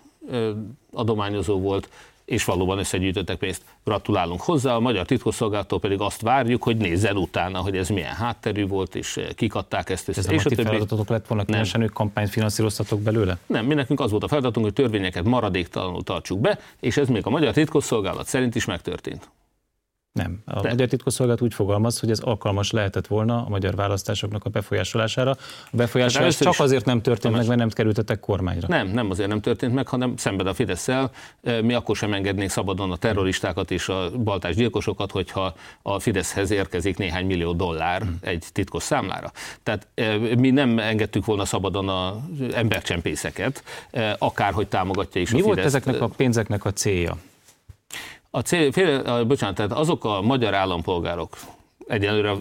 [0.91, 1.89] adományozó volt,
[2.29, 3.61] és valóban összegyűjtöttek pénzt.
[3.83, 8.67] Gratulálunk hozzá, a magyar titkosszolgálattól pedig azt várjuk, hogy nézzen utána, hogy ez milyen hátterű
[8.67, 10.09] volt, és kikadták ezt.
[10.09, 10.63] Ez és a, a többi...
[10.63, 13.37] feladatotok lett volna, különösen ők kampányt finanszíroztatok belőle?
[13.45, 17.25] Nem, mi nekünk az volt a feladatunk, hogy törvényeket maradéktalanul tartsuk be, és ez még
[17.25, 19.29] a magyar titkosszolgálat szerint is megtörtént.
[20.21, 20.39] Nem.
[20.45, 20.69] A De.
[20.69, 25.31] Magyar Titkosszolgálat úgy fogalmaz, hogy ez alkalmas lehetett volna a magyar választásoknak a befolyásolására.
[25.65, 28.67] A befolyásolás csak is azért nem történt meg, mert nem kerültetek kormányra.
[28.67, 30.87] Nem, nem azért nem történt meg, hanem szemben a fidesz
[31.61, 36.97] mi akkor sem engednénk szabadon a terroristákat és a baltás gyilkosokat, hogyha a Fideszhez érkezik
[36.97, 38.17] néhány millió dollár hmm.
[38.21, 39.31] egy titkos számlára.
[39.63, 39.87] Tehát
[40.37, 42.13] mi nem engedtük volna szabadon az
[42.53, 43.63] embercsempészeket,
[44.17, 45.55] akárhogy támogatja is mi a Fidesz.
[45.55, 47.17] volt ezeknek a pénzeknek a célja?
[48.31, 51.37] A cél, fél, bocsánat, tehát azok a magyar állampolgárok,
[51.87, 52.33] egyelőre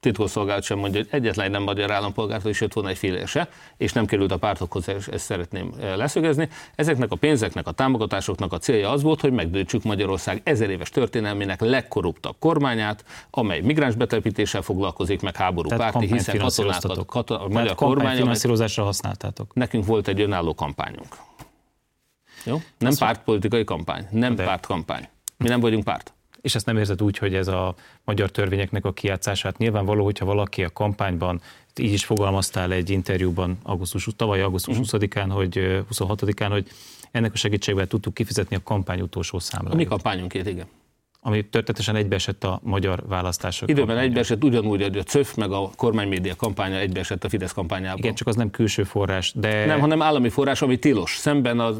[0.00, 3.92] titkosszolgálat sem mondja, hogy egyetlen nem magyar állampolgártól is jött volna egy fél se, és
[3.92, 6.48] nem került a pártokhoz, és ezt szeretném leszögezni.
[6.74, 11.60] Ezeknek a pénzeknek, a támogatásoknak a célja az volt, hogy megdőtsük Magyarország ezer éves történelmének
[11.60, 17.74] legkorruptabb kormányát, amely migráns betelepítéssel foglalkozik, meg háború Tehát párti, hiszen katonákat, kata, a magyar
[17.74, 19.54] kormány, finanszírozásra használtátok.
[19.54, 21.16] Nekünk volt egy önálló kampányunk.
[22.44, 22.60] Jó?
[22.78, 24.44] Nem Azt pártpolitikai kampány, nem de.
[24.44, 25.08] pártkampány.
[25.36, 26.12] Mi nem vagyunk párt.
[26.40, 30.64] És ezt nem érzed úgy, hogy ez a magyar törvényeknek a kiátszását nyilvánvaló, hogyha valaki
[30.64, 31.40] a kampányban,
[31.76, 35.02] így is fogalmaztál egy interjúban augusztus, tavaly augusztus uh-huh.
[35.02, 36.68] 20-án, hogy 26-án, hogy
[37.10, 39.74] ennek a segítségével tudtuk kifizetni a kampány utolsó számláját.
[39.74, 40.66] A mi kampányunkét, igen
[41.26, 43.68] ami történetesen egybeesett a magyar választások.
[43.68, 47.98] Időben egybeesett ugyanúgy, hogy a CÖF meg a kormánymédia kampánya egybeesett a Fidesz kampányában.
[47.98, 49.66] Igen, csak az nem külső forrás, de...
[49.66, 51.16] Nem, hanem állami forrás, ami tilos.
[51.16, 51.72] Szemben a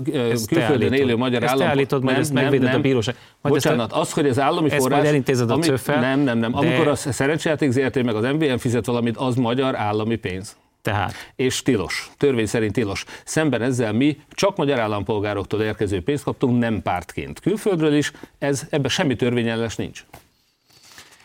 [0.46, 1.66] külföldön élő magyar ezt állam...
[1.66, 3.16] Ezt állítod, majd ezt megvéded nem, a bíróság.
[3.40, 4.98] Majd Bocsánat, az, hogy az állami ezt forrás...
[4.98, 6.50] Ezt elintézed a ami, Nem, nem, nem.
[6.50, 6.56] De...
[6.56, 10.56] Amikor a szerencsejáték ZRT meg az MVM fizet valamit, az magyar állami pénz.
[10.86, 11.14] Tehát.
[11.36, 13.04] És tilos, törvény szerint tilos.
[13.24, 17.40] Szemben ezzel mi csak magyar állampolgároktól érkező pénzt kaptunk, nem pártként.
[17.40, 20.04] Külföldről is, ez ebben semmi törvényelles nincs.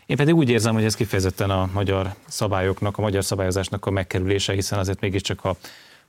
[0.06, 4.54] Én pedig úgy érzem, hogy ez kifejezetten a magyar szabályoknak, a magyar szabályozásnak a megkerülése,
[4.54, 5.56] hiszen azért mégiscsak a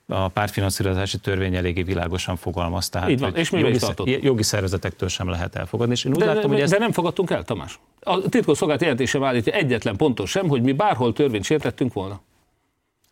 [0.07, 2.89] a pártfinanszírozási törvény eléggé világosan fogalmaz.
[2.89, 5.93] Tehát, Így van, és mi jogi, jogi szervezetektől sem lehet elfogadni.
[5.93, 6.71] És én úgy de, látom, hogy ezt...
[6.71, 7.79] de nem fogadtunk el, Tamás.
[7.99, 12.21] A titkosszolgálat jelentése állítja egyetlen pontos sem, hogy mi bárhol törvényt sértettünk volna.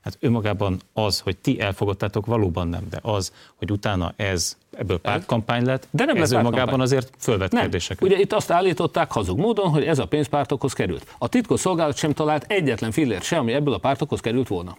[0.02, 5.66] Hát önmagában az, hogy ti elfogadtátok, valóban nem, de az, hogy utána ez ebből pártkampány
[5.66, 7.62] lett, de nem ez önmagában azért fölvet nem.
[7.62, 8.04] kérdéseket.
[8.04, 11.16] Ugye itt azt állították hazug módon, hogy ez a pénz pártokhoz került.
[11.18, 14.78] A titkos szolgálat sem talált egyetlen fillért se, ami ebből a pártokhoz került volna.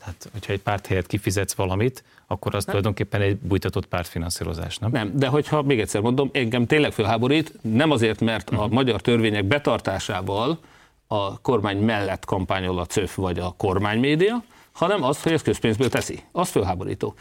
[0.00, 2.74] Hát, hogyha egy párt helyett kifizetsz valamit, akkor az nem.
[2.74, 4.90] tulajdonképpen egy bújtatott pártfinanszírozás, nem?
[4.90, 8.74] Nem, de hogyha még egyszer mondom, engem tényleg fölháborít, nem azért, mert a mhm.
[8.74, 10.58] magyar törvények betartásával
[11.12, 16.22] a kormány mellett kampányol a CÖF vagy a kormánymédia, hanem azt, hogy ez közpénzből teszi.
[16.32, 17.14] Az fölháborító.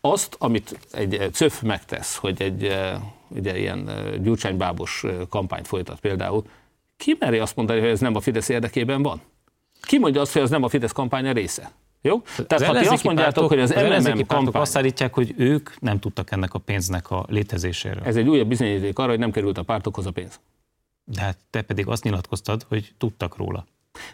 [0.00, 6.00] Azt, amit egy CÖF megtesz, hogy egy eh, ugye, ilyen eh, gyurcsánybábos eh, kampányt folytat
[6.00, 6.44] például,
[6.96, 9.20] ki meri azt mondani, hogy ez nem a Fidesz érdekében van?
[9.82, 11.70] Ki mondja azt, hogy ez nem a Fidesz kampánya része?
[12.02, 12.22] Jó?
[12.46, 14.62] Tehát ha ti azt mondjátok, pártok, hogy az, az MMM kampány...
[14.62, 18.02] azt állítják, hogy ők nem tudtak ennek a pénznek a létezéséről.
[18.04, 20.40] Ez egy újabb bizonyíték arra, hogy nem került a pártokhoz a pénz.
[21.12, 23.66] De hát te pedig azt nyilatkoztad, hogy tudtak róla.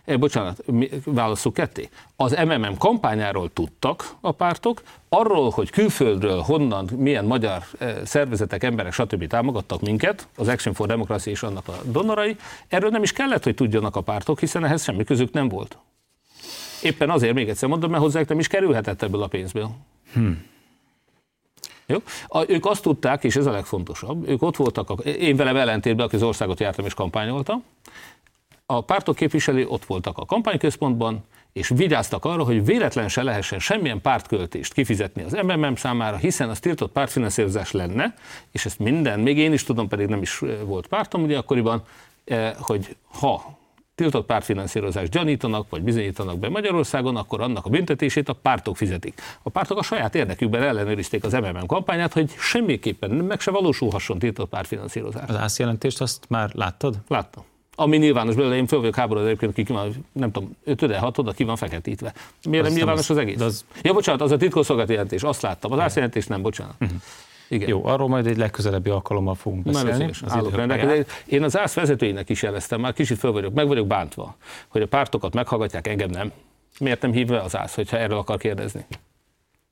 [0.04, 0.64] Eh, bocsánat,
[1.04, 1.88] válaszok ketté.
[2.16, 8.92] Az MMM kampányáról tudtak a pártok, arról, hogy külföldről honnan, milyen magyar eh, szervezetek, emberek,
[8.92, 9.26] stb.
[9.26, 12.36] támogattak minket, az Action for Democracy és annak a donorai,
[12.68, 15.78] erről nem is kellett, hogy tudjanak a pártok, hiszen ehhez semmi közük nem volt.
[16.82, 19.70] Éppen azért, még egyszer mondom, mert hozzájuk nem is kerülhetett ebből a pénzből.
[20.12, 20.52] Hmm.
[21.86, 21.96] Jó?
[22.26, 26.06] A, ők azt tudták, és ez a legfontosabb, ők ott voltak, a, én velem ellentétben,
[26.06, 27.64] aki az országot jártam és kampányoltam,
[28.66, 34.00] a pártok képviselői ott voltak a kampányközpontban, és vigyáztak arra, hogy véletlen se lehessen semmilyen
[34.00, 38.14] pártköltést kifizetni az MMM számára, hiszen az tiltott pártfinanszírozás lenne,
[38.50, 41.82] és ezt minden, még én is tudom, pedig nem is volt pártom ugye akkoriban,
[42.58, 43.58] hogy ha
[43.94, 49.20] tiltott pártfinanszírozást gyanítanak, vagy bizonyítanak be Magyarországon, akkor annak a büntetését a pártok fizetik.
[49.42, 54.48] A pártok a saját érdekükben ellenőrizték az MMM kampányát, hogy semmiképpen meg se valósulhasson tiltott
[54.48, 55.28] pártfinanszírozás.
[55.28, 56.96] Az ász jelentést azt már láttad?
[57.08, 57.44] Láttam.
[57.76, 61.32] Ami nyilvános belőle, én föl vagyok háborodva egyébként, ki van, nem tudom, 5 6 oda
[61.32, 62.12] ki van feketítve.
[62.48, 63.40] Miért nem nyilvános az, az egész?
[63.40, 63.64] Az...
[63.82, 65.72] Ja, bocsánat, az a titkosszolgálati jelentés, azt láttam.
[65.72, 66.74] Az ászjelentés nem, bocsánat.
[66.80, 66.98] Uh-huh.
[67.48, 67.68] Igen.
[67.68, 70.10] Jó, arról majd egy legközelebbi alkalommal fogunk beszélni.
[70.20, 74.36] Nagyon Én az ÁSZ vezetőinek is jeleztem, már kicsit föl vagyok, meg vagyok bántva,
[74.68, 76.32] hogy a pártokat meghallgatják, engem nem.
[76.78, 78.86] Miért nem hívva az ÁSZ, hogyha erről akar kérdezni?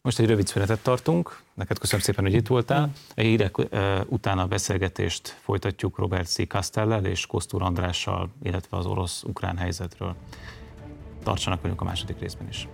[0.03, 1.43] Most egy rövid szünetet tartunk.
[1.55, 2.91] Neked köszönöm szépen, hogy itt voltál.
[3.15, 3.57] Egy hírek
[4.07, 6.47] után a beszélgetést folytatjuk Robert C.
[6.47, 10.15] Castellel és Kostur Andrással, illetve az orosz-ukrán helyzetről.
[11.23, 12.69] Tartsanak velünk a második részben is.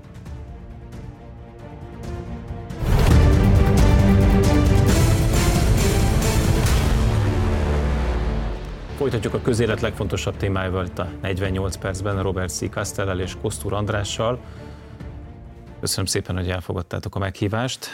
[8.98, 12.68] Folytatjuk a közélet legfontosabb témáival itt a 48 percben Robert C.
[12.70, 14.38] Castellel és Kostur Andrással.
[15.80, 17.87] Köszönöm szépen, hogy elfogadtátok a meghívást.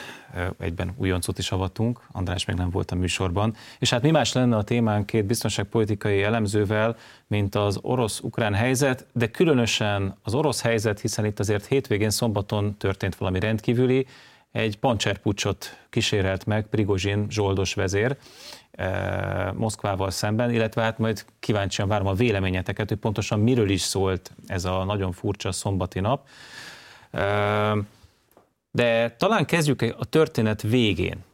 [0.59, 3.55] Egyben újoncot is avattunk, András még nem volt a műsorban.
[3.79, 9.27] És hát mi más lenne a témánk két biztonságpolitikai elemzővel, mint az orosz-ukrán helyzet, de
[9.27, 14.07] különösen az orosz helyzet, hiszen itt azért hétvégén szombaton történt valami rendkívüli,
[14.53, 18.17] egy pancserpucsot kísérelt meg Prigozsin zsoldos vezér,
[19.55, 24.65] Moszkvával szemben, illetve hát majd kíváncsian várom a véleményeteket, hogy pontosan miről is szólt ez
[24.65, 26.27] a nagyon furcsa szombati nap.
[28.71, 31.25] De talán kezdjük a történet végén.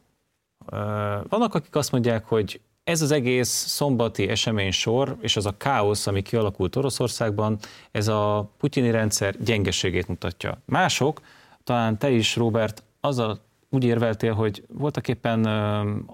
[1.28, 6.06] Vannak, akik azt mondják, hogy ez az egész szombati esemény sor, és az a káosz,
[6.06, 7.58] ami kialakult Oroszországban,
[7.90, 10.58] ez a putyini rendszer gyengeségét mutatja.
[10.64, 11.20] Mások,
[11.64, 15.44] talán te is, Robert, azzal úgy érveltél, hogy voltak éppen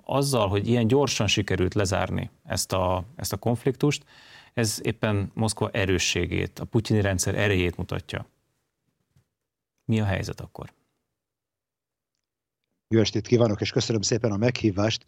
[0.05, 4.05] azzal, hogy ilyen gyorsan sikerült lezárni ezt a, ezt a konfliktust,
[4.55, 8.27] ez éppen Moszkva erősségét, a putyini rendszer erejét mutatja.
[9.85, 10.73] Mi a helyzet akkor?
[12.89, 15.05] Jó estét kívánok, és köszönöm szépen a meghívást.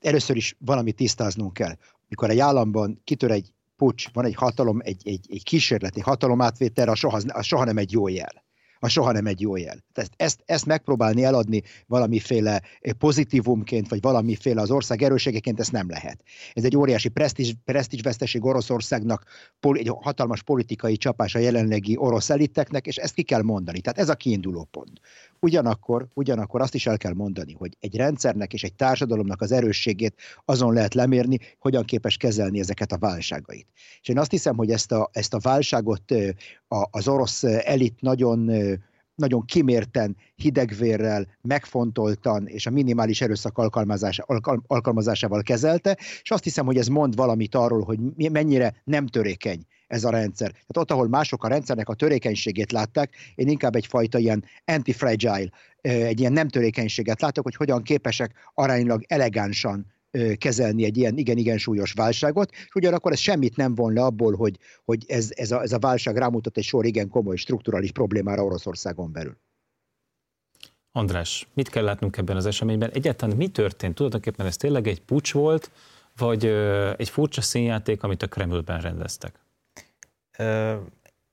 [0.00, 1.76] Először is valamit tisztáznunk kell.
[2.08, 6.98] Mikor egy államban kitör egy pucs, van egy hatalom, egy, egy, egy kísérleti hatalomátvételre, az
[6.98, 8.44] soha, az soha nem egy jó jel
[8.80, 9.84] az soha nem egy jó jel.
[9.92, 12.62] Ezt, ezt, ezt megpróbálni eladni valamiféle
[12.98, 16.22] pozitívumként, vagy valamiféle az ország erőségeként, ezt nem lehet.
[16.52, 19.24] Ez egy óriási presztízs, presztízsveszteség Oroszországnak,
[19.60, 23.80] egy hatalmas politikai csapás a jelenlegi orosz eliteknek, és ezt ki kell mondani.
[23.80, 25.00] Tehát ez a kiinduló pont.
[25.40, 30.14] Ugyanakkor, ugyanakkor azt is el kell mondani, hogy egy rendszernek és egy társadalomnak az erősségét
[30.44, 33.66] azon lehet lemérni, hogyan képes kezelni ezeket a válságait.
[34.00, 36.14] És én azt hiszem, hogy ezt a, ezt a válságot
[36.90, 38.50] az orosz elit nagyon
[39.20, 44.24] nagyon kimérten, hidegvérrel, megfontoltan és a minimális erőszak alkalmazása,
[44.66, 47.98] alkalmazásával kezelte, és azt hiszem, hogy ez mond valamit arról, hogy
[48.30, 50.50] mennyire nem törékeny ez a rendszer.
[50.50, 56.20] Tehát ott, ahol mások a rendszernek a törékenységét látták, én inkább egyfajta ilyen anti-fragile, egy
[56.20, 59.86] ilyen nem törékenységet látok, hogy hogyan képesek aránylag elegánsan
[60.38, 64.58] kezelni egy ilyen igen-igen súlyos válságot, és ugyanakkor ez semmit nem von le abból, hogy,
[64.84, 69.12] hogy ez, ez, a, ez a válság rámutat egy sor igen komoly strukturális problémára Oroszországon
[69.12, 69.36] belül.
[70.92, 72.90] András, mit kell látnunk ebben az eseményben?
[72.90, 73.94] Egyáltalán mi történt?
[73.94, 75.70] Tulajdonképpen ez tényleg egy pucs volt,
[76.16, 76.44] vagy
[76.96, 79.38] egy furcsa színjáték, amit a Kremlben rendeztek?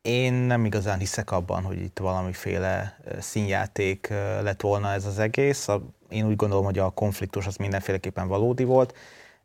[0.02, 4.08] Én nem igazán hiszek abban, hogy itt valamiféle színjáték
[4.42, 5.68] lett volna ez az egész.
[6.10, 8.94] Én úgy gondolom, hogy a konfliktus az mindenféleképpen valódi volt.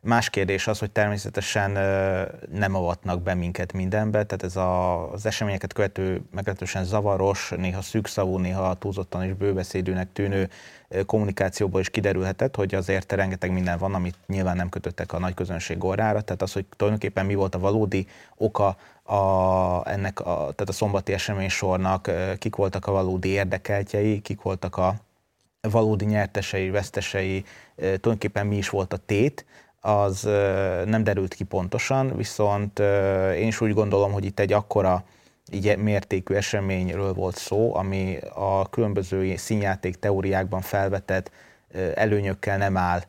[0.05, 1.71] Más kérdés az, hogy természetesen
[2.51, 8.37] nem avatnak be minket mindenbe, tehát ez a, az eseményeket követő meglehetősen zavaros, néha szűkszavú,
[8.37, 10.49] néha túlzottan és bőbeszédűnek tűnő
[11.05, 15.83] kommunikációból is kiderülhetett, hogy azért rengeteg minden van, amit nyilván nem kötöttek a nagy közönség
[15.83, 20.71] orrára, tehát az, hogy tulajdonképpen mi volt a valódi oka a, ennek a, tehát a
[20.71, 24.95] szombati esemény sornak, kik voltak a valódi érdekeltjei, kik voltak a
[25.71, 27.45] valódi nyertesei, vesztesei,
[27.75, 29.45] tulajdonképpen mi is volt a tét,
[29.81, 30.21] az
[30.85, 32.79] nem derült ki pontosan, viszont
[33.35, 35.03] én is úgy gondolom, hogy itt egy akkora
[35.51, 41.31] így mértékű eseményről volt szó, ami a különböző színjáték teóriákban felvetett
[41.95, 43.01] előnyökkel nem áll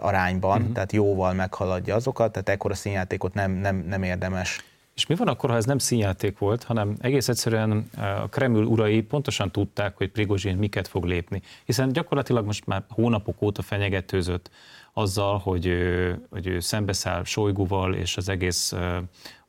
[0.00, 0.74] arányban, uh-huh.
[0.74, 4.64] tehát jóval meghaladja azokat, tehát ekkora színjátékot nem, nem, nem érdemes
[4.96, 9.02] és mi van akkor, ha ez nem színjáték volt, hanem egész egyszerűen a Kreml urai
[9.02, 11.42] pontosan tudták, hogy Prigozsin miket fog lépni.
[11.64, 14.50] Hiszen gyakorlatilag most már hónapok óta fenyegetőzött
[14.92, 18.74] azzal, hogy ő, hogy ő szembeszáll Sojguval és az egész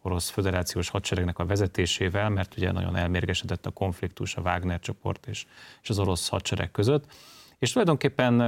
[0.01, 5.45] orosz föderációs hadseregnek a vezetésével, mert ugye nagyon elmérgesedett a konfliktus a Wagner csoport és,
[5.81, 7.05] és az orosz hadsereg között.
[7.59, 8.41] És tulajdonképpen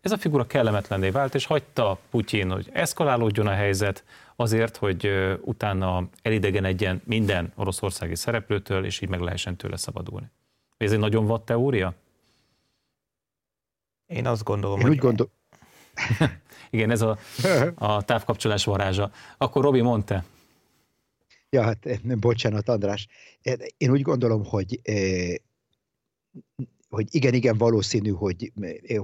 [0.00, 4.04] ez a figura kellemetlenné vált, és hagyta Putyin, hogy eszkalálódjon a helyzet
[4.36, 10.30] azért, hogy utána elidegenedjen minden oroszországi szereplőtől, és így meg lehessen tőle szabadulni.
[10.76, 11.94] Ez egy nagyon vad teória?
[14.06, 14.92] Én azt gondolom, Én hogy...
[14.92, 15.30] Úgy gondol...
[16.70, 17.18] Igen, ez a,
[17.74, 19.10] a távkapcsolás varázsa.
[19.38, 20.24] Akkor Robi, mondta.
[21.50, 23.08] Ja, hát bocsánat, András.
[23.76, 24.80] Én úgy gondolom, hogy
[26.92, 28.52] hogy igen, igen valószínű, hogy,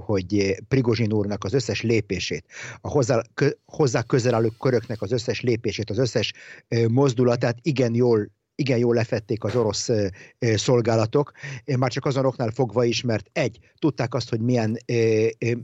[0.05, 2.45] hogy Prigozsin úrnak az összes lépését,
[2.81, 3.21] a hozzá,
[3.65, 6.33] hozzá közel álló köröknek az összes lépését, az összes
[6.87, 9.89] mozdulatát igen jól igen jól lefették az orosz
[10.39, 11.31] szolgálatok,
[11.77, 14.77] már csak azon fogva is, mert egy, tudták azt, hogy milyen,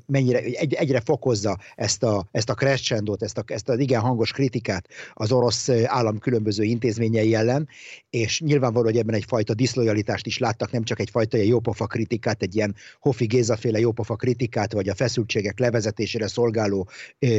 [0.05, 4.31] mennyire, egy, egyre fokozza ezt a, ezt a crescendót, ezt, a, ezt az igen hangos
[4.31, 7.67] kritikát az orosz állam különböző intézményei ellen,
[8.10, 12.55] és nyilvánvaló, hogy ebben egyfajta diszlojalitást is láttak, nem csak egyfajta ilyen jópofa kritikát, egy
[12.55, 16.89] ilyen Hofi Gézaféle jópofa kritikát, vagy a feszültségek levezetésére szolgáló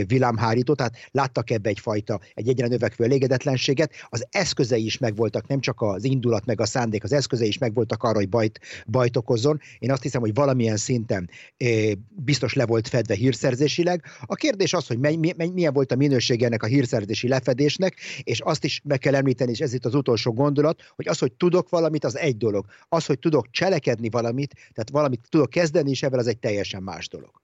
[0.06, 5.80] villámhárítót, tehát láttak ebbe egyfajta, egy egyre növekvő elégedetlenséget, az eszközei is megvoltak nem csak
[5.80, 9.60] az indulat meg a szándék, az eszköze is megvoltak arra, hogy bajt, bajt okozzon.
[9.78, 14.04] Én azt hiszem, hogy valamilyen szinten eh, biztos le volt fedve hírszerzésileg.
[14.26, 18.64] A kérdés az, hogy mely, milyen volt a minőség ennek a hírszerzési lefedésnek, és azt
[18.64, 22.04] is meg kell említeni, és ez itt az utolsó gondolat, hogy az, hogy tudok valamit,
[22.04, 22.66] az egy dolog.
[22.88, 27.08] Az, hogy tudok cselekedni valamit, tehát valamit tudok kezdeni, és ebben az egy teljesen más
[27.08, 27.42] dolog.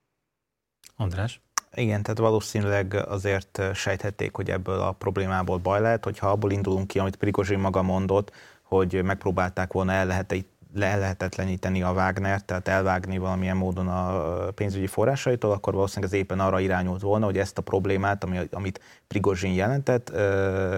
[0.96, 1.40] András?
[1.74, 6.98] Igen, tehát valószínűleg azért sejthették, hogy ebből a problémából baj lehet, hogyha abból indulunk ki,
[6.98, 8.32] amit Prigozsin maga mondott,
[8.62, 10.32] hogy megpróbálták volna el lehet
[10.74, 16.40] le lehetetleníteni a Wagner, tehát elvágni valamilyen módon a pénzügyi forrásaitól, akkor valószínűleg ez éppen
[16.40, 20.12] arra irányult volna, hogy ezt a problémát, ami, amit Prigozsin jelentett,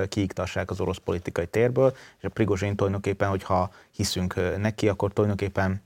[0.09, 5.83] kiiktassák az orosz politikai térből, és a Prigozsin tulajdonképpen, hogyha hiszünk neki, akkor tulajdonképpen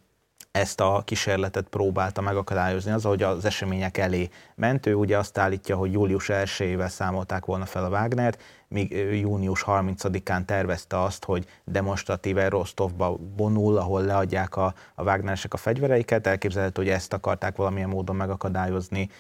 [0.51, 4.87] ezt a kísérletet próbálta megakadályozni az, hogy az események elé ment.
[4.87, 10.45] Ő ugye azt állítja, hogy július 1-ével számolták volna fel a Wagnert, míg június 30-án
[10.45, 16.27] tervezte azt, hogy demonstratíve Rostovba vonul, ahol leadják a, a Wagneresek a fegyvereiket.
[16.27, 19.11] Elképzelhető, hogy ezt akarták valamilyen módon megakadályozni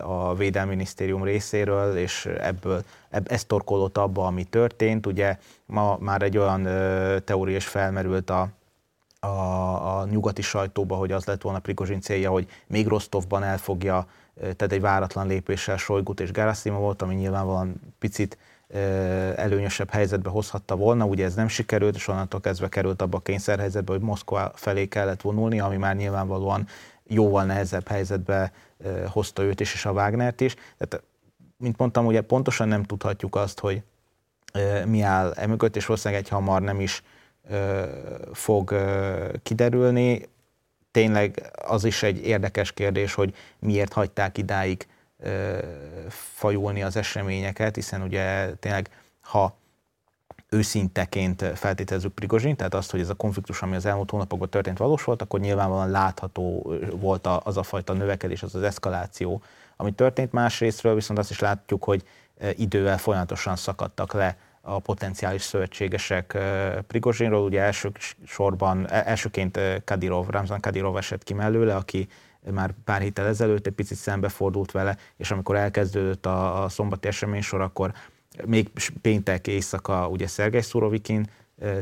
[0.00, 5.06] a Védelmi Minisztérium részéről, és ebből ebb, ez torkolott abba, ami történt.
[5.06, 6.62] Ugye ma már egy olyan
[7.24, 8.48] teória is felmerült a
[9.20, 14.72] a, a nyugati sajtóba, hogy az lett volna Prigozsin célja, hogy még Rostovban elfogja, tehát
[14.72, 18.38] egy váratlan lépéssel Sojgut és Gerasimovot, ami nyilvánvalóan picit
[19.36, 23.92] előnyösebb helyzetbe hozhatta volna, ugye ez nem sikerült, és onnantól kezdve került abba a kényszerhelyzetbe,
[23.92, 26.66] hogy Moszkva felé kellett vonulni, ami már nyilvánvalóan
[27.06, 28.52] jóval nehezebb helyzetbe
[29.06, 30.54] hozta őt is, és a Wagnert is.
[30.54, 31.04] Tehát,
[31.56, 33.82] mint mondtam, ugye pontosan nem tudhatjuk azt, hogy
[34.86, 37.02] mi áll emögött, és valószínűleg egy hamar nem is
[38.32, 38.74] fog
[39.42, 40.28] kiderülni.
[40.90, 44.86] Tényleg az is egy érdekes kérdés, hogy miért hagyták idáig
[46.08, 49.58] fajulni az eseményeket, hiszen ugye tényleg, ha
[50.48, 55.04] őszinteként feltételezzük Prigozsin, tehát azt, hogy ez a konfliktus, ami az elmúlt hónapokban történt, valós
[55.04, 59.42] volt, akkor nyilvánvalóan látható volt az a fajta növekedés, az az eszkaláció,
[59.76, 60.32] ami történt.
[60.32, 62.02] Másrésztről viszont azt is látjuk, hogy
[62.56, 66.38] idővel folyamatosan szakadtak le a potenciális szövetségesek
[66.86, 67.44] Prigozsinról.
[67.44, 67.92] Ugye első
[68.26, 72.08] sorban, e, elsőként Kadirov, Ramzan Kadirov esett ki mellőle, aki
[72.50, 77.60] már pár héttel ezelőtt egy picit szembefordult vele, és amikor elkezdődött a, a szombati eseménysor,
[77.60, 77.92] akkor
[78.44, 78.70] még
[79.00, 81.30] péntek éjszaka ugye Szergej Szurovikin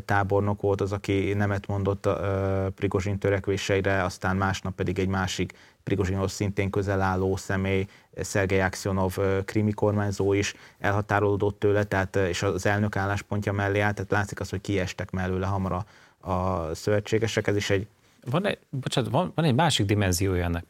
[0.04, 6.32] tábornok volt az, aki nemet mondott a Prigozsin törekvéseire, aztán másnap pedig egy másik Prigozsinhoz
[6.32, 7.86] szintén közel álló személy,
[8.20, 14.10] Szergej Aksionov krimi kormányzó is elhatárolódott tőle, tehát, és az elnök álláspontja mellé állt, tehát
[14.10, 15.84] látszik az, hogy kiestek mellőle hamar a,
[16.30, 17.86] a szövetségesek, ez is egy
[18.30, 20.64] van egy, bocsánat, van, van egy másik dimenziója ennek.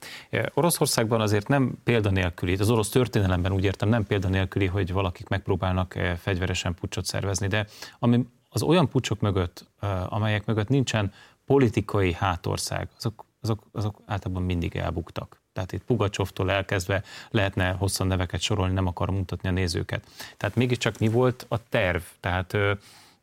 [0.54, 6.74] Oroszországban azért nem példanélküli, az orosz történelemben úgy értem, nem példanélküli, hogy valakik megpróbálnak fegyveresen
[6.74, 7.66] pucsot szervezni, de
[7.98, 9.70] ami az olyan pucsok mögött,
[10.08, 11.12] amelyek mögött nincsen
[11.46, 15.42] politikai hátország, azok, azok, azok általában mindig elbuktak.
[15.52, 20.06] Tehát itt Pugacsovtól elkezdve lehetne hosszan neveket sorolni, nem akarom mutatni a nézőket.
[20.36, 22.02] Tehát mégiscsak mi volt a terv?
[22.20, 22.56] Tehát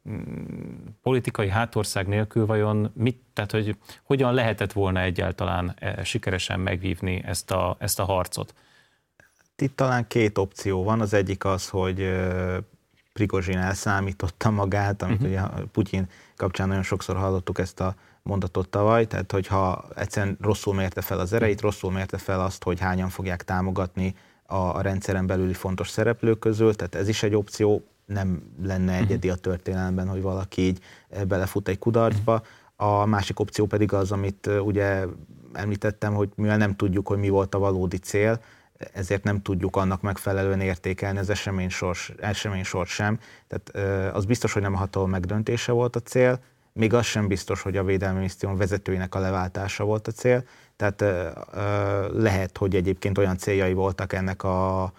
[0.10, 7.52] mm, politikai hátország nélkül vajon mit, tehát hogy hogyan lehetett volna egyáltalán sikeresen megvívni ezt
[7.52, 8.54] a, ezt a harcot?
[9.58, 11.02] Itt talán két opció van.
[11.02, 12.00] Az egyik az, hogy
[13.16, 15.32] Prigozsin elszámította magát, amit uh-huh.
[15.32, 21.02] ugye Putyin kapcsán nagyon sokszor hallottuk ezt a mondatot tavaly, tehát hogyha egyszerűen rosszul mérte
[21.02, 25.54] fel az ereit, rosszul mérte fel azt, hogy hányan fogják támogatni a, a rendszeren belüli
[25.54, 29.04] fontos szereplők közül, tehát ez is egy opció, nem lenne mhm.
[29.04, 30.80] egyedi a történelemben, hogy valaki így
[31.28, 32.42] belefut egy kudarcba.
[32.76, 35.06] A másik opció pedig az, amit ugye
[35.54, 38.40] említettem, hogy mivel nem tudjuk, hogy mi volt a valódi cél,
[38.94, 43.20] ezért nem tudjuk annak megfelelően értékelni az esemény sors, esemény sors sem.
[43.48, 46.40] Tehát az biztos, hogy nem a hatalom megdöntése volt a cél,
[46.74, 50.44] még az sem biztos, hogy a Védelmi Minisztérium vezetőinek a leváltása volt a cél.
[50.76, 51.04] Tehát
[52.14, 54.92] lehet, hogy egyébként olyan céljai voltak ennek a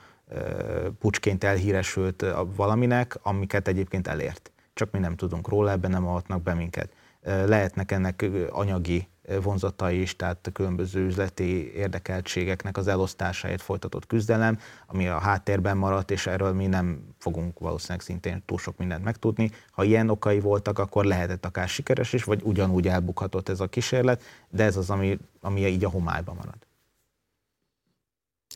[0.99, 2.25] pucsként elhíresült
[2.57, 4.51] valaminek, amiket egyébként elért.
[4.75, 6.91] Csak mi nem tudunk róla, ebben nem avatnak be minket.
[7.23, 9.09] Lehetnek ennek anyagi
[9.43, 16.11] vonzatai is, tehát a különböző üzleti érdekeltségeknek az elosztásáért folytatott küzdelem, ami a háttérben maradt,
[16.11, 19.51] és erről mi nem fogunk valószínűleg szintén túl sok mindent megtudni.
[19.71, 24.23] Ha ilyen okai voltak, akkor lehetett akár sikeres is, vagy ugyanúgy elbukhatott ez a kísérlet,
[24.51, 26.67] de ez az, ami, ami így a homályban marad.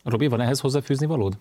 [0.05, 1.39] Robi, van ehhez hozzáfűzni valód?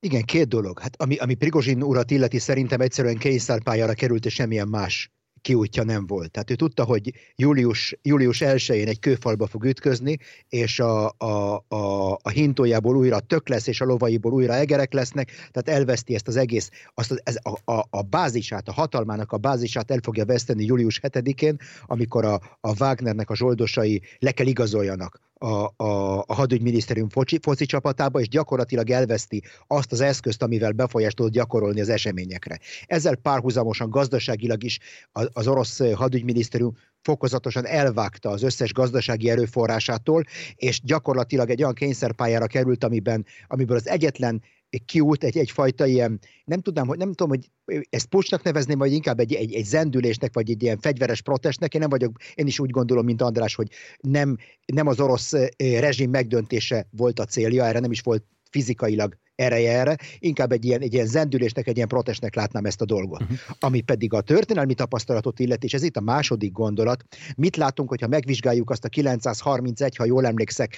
[0.00, 0.78] Igen, két dolog.
[0.78, 5.10] Hát ami, ami Prigozsin urat illeti, szerintem egyszerűen kényszerpályára került, és semmilyen más
[5.42, 6.30] kiútja nem volt.
[6.30, 12.12] Tehát ő tudta, hogy július, július 1-én egy kőfalba fog ütközni, és a, a, a,
[12.22, 16.36] a hintójából újra tök lesz, és a lovaiból újra egerek lesznek, tehát elveszti ezt az
[16.36, 20.64] egész, azt az, ez a, a, a bázisát, a hatalmának a bázisát el fogja veszteni
[20.64, 21.56] július 7-én,
[21.86, 27.66] amikor a, a Wagnernek a zsoldosai le kell igazoljanak a, a, a hadügyminisztérium foci, foci
[27.66, 32.58] csapatába, és gyakorlatilag elveszti azt az eszközt, amivel befolyást tud gyakorolni az eseményekre.
[32.86, 34.78] Ezzel párhuzamosan gazdaságilag is
[35.12, 40.24] az orosz hadügyminisztérium fokozatosan elvágta az összes gazdasági erőforrásától,
[40.54, 44.42] és gyakorlatilag egy olyan kényszerpályára került, amiben, amiből az egyetlen
[44.84, 47.50] kiút, egy, egyfajta ilyen, nem tudom, hogy, nem tudom, hogy
[47.90, 51.74] ezt pucsnak nevezném, vagy inkább egy, egy, egy zendülésnek, vagy egy ilyen fegyveres protestnek.
[51.74, 53.68] Én nem vagyok, én is úgy gondolom, mint András, hogy
[54.00, 59.78] nem, nem az orosz rezsim megdöntése volt a célja, erre nem is volt fizikailag ereje
[59.78, 63.22] erre, inkább egy ilyen, egy ilyen zendülésnek, egy ilyen protestnek látnám ezt a dolgot.
[63.22, 63.38] Uh-huh.
[63.58, 67.04] Ami pedig a történelmi tapasztalatot illeti, és ez itt a második gondolat,
[67.36, 70.76] mit látunk, hogyha megvizsgáljuk azt a 931, ha jól emlékszek,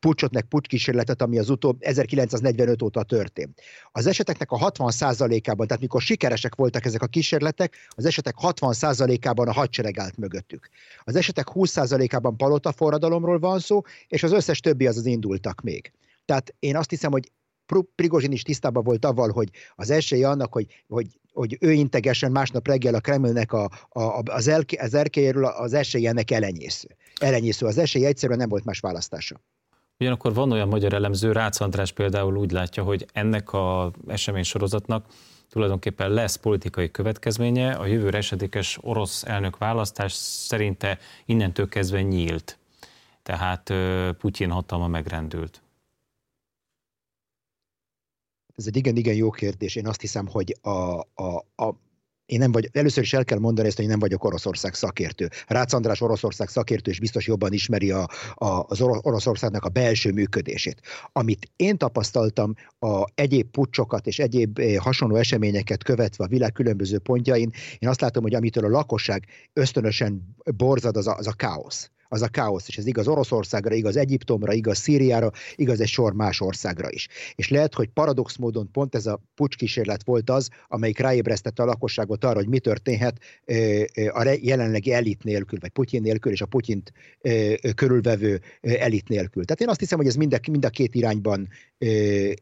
[0.00, 3.60] pucsot meg pucskísérletet, ami az utóbb 1945 óta történt.
[3.92, 9.52] Az eseteknek a 60%-ában, tehát mikor sikeresek voltak ezek a kísérletek, az esetek 60%-ában a
[9.52, 10.68] hadsereg állt mögöttük.
[11.04, 15.92] Az esetek 20%-ában palota forradalomról van szó, és az összes többi az az indultak még.
[16.24, 17.30] Tehát én azt hiszem, hogy
[17.94, 22.66] Prigozsin is tisztában volt avval, hogy az esély annak, hogy, hogy, hogy ő integesen másnap
[22.66, 26.88] reggel a Kremlnek a, a, az, elke, az erkélyéről, az esély ennek elenyésző.
[27.20, 27.66] Elenyésző.
[27.66, 29.40] Az esély egyszerűen nem volt más választása.
[29.98, 35.06] Ugyanakkor van olyan magyar elemző, Rácz András például úgy látja, hogy ennek a esemény sorozatnak
[35.50, 42.58] tulajdonképpen lesz politikai következménye, a jövőre esedékes orosz elnök választás szerinte innentől kezdve nyílt.
[43.22, 43.72] Tehát
[44.18, 45.62] Putyin hatalma megrendült.
[48.56, 49.76] Ez egy igen-igen jó kérdés.
[49.76, 50.68] Én azt hiszem, hogy a,
[51.14, 51.74] a, a,
[52.26, 55.28] én nem vagy, először is el kell mondani ezt, hogy nem vagyok Oroszország szakértő.
[55.46, 60.80] Rácz András Oroszország szakértő, és biztos jobban ismeri a, a, az Oroszországnak a belső működését.
[61.12, 66.98] Amit én tapasztaltam a egyéb pucsokat és egyéb eh, hasonló eseményeket követve a világ különböző
[66.98, 71.90] pontjain, én azt látom, hogy amitől a lakosság ösztönösen borzad, az a, az a káosz
[72.08, 76.40] az a káosz, és ez igaz Oroszországra, igaz Egyiptomra, igaz Szíriára, igaz egy sor más
[76.40, 77.08] országra is.
[77.34, 82.24] És lehet, hogy paradox módon pont ez a pucskísérlet volt az, amelyik ráébresztette a lakosságot
[82.24, 83.20] arra, hogy mi történhet
[84.12, 86.92] a jelenlegi elit nélkül, vagy Putyin nélkül, és a Putyint
[87.74, 89.44] körülvevő elit nélkül.
[89.44, 91.48] Tehát én azt hiszem, hogy ez mind a, mind a két irányban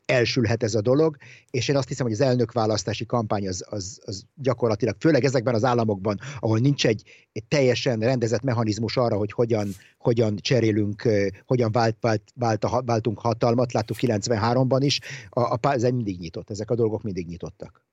[0.05, 1.17] elsülhet ez a dolog,
[1.51, 5.65] és én azt hiszem, hogy az elnökválasztási kampány az, az, az gyakorlatilag, főleg ezekben az
[5.65, 7.03] államokban, ahol nincs egy,
[7.33, 9.54] egy teljesen rendezett mechanizmus arra, hogy hogyan,
[9.99, 11.09] hogyan cserélünk,
[11.47, 15.01] hogyan vált, vált, vált a, váltunk hatalmat, láttuk 93-ban is,
[15.31, 17.85] a, a, ez mindig nyitott, ezek a dolgok mindig nyitottak.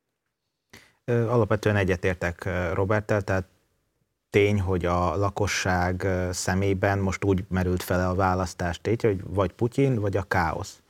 [1.06, 3.46] Alapvetően egyetértek Roberttel, tehát
[4.30, 10.00] tény, hogy a lakosság szemében most úgy merült fel a választás tétje, hogy vagy Putyin,
[10.00, 10.82] vagy a káosz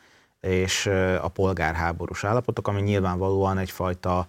[0.42, 0.86] és
[1.22, 4.28] a polgárháborús állapotok, ami nyilvánvalóan egyfajta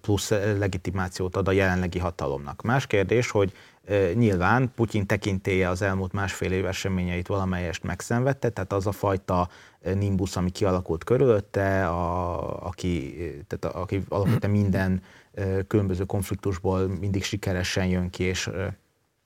[0.00, 2.62] plusz legitimációt ad a jelenlegi hatalomnak.
[2.62, 3.52] Más kérdés, hogy
[4.14, 9.48] nyilván Putyin tekintélye az elmúlt másfél év eseményeit valamelyest megszenvedte, tehát az a fajta
[9.94, 13.14] nimbus, ami kialakult körülötte, a, aki,
[13.46, 15.02] tehát a, aki alapvetően minden
[15.66, 18.50] különböző konfliktusból mindig sikeresen jön ki, és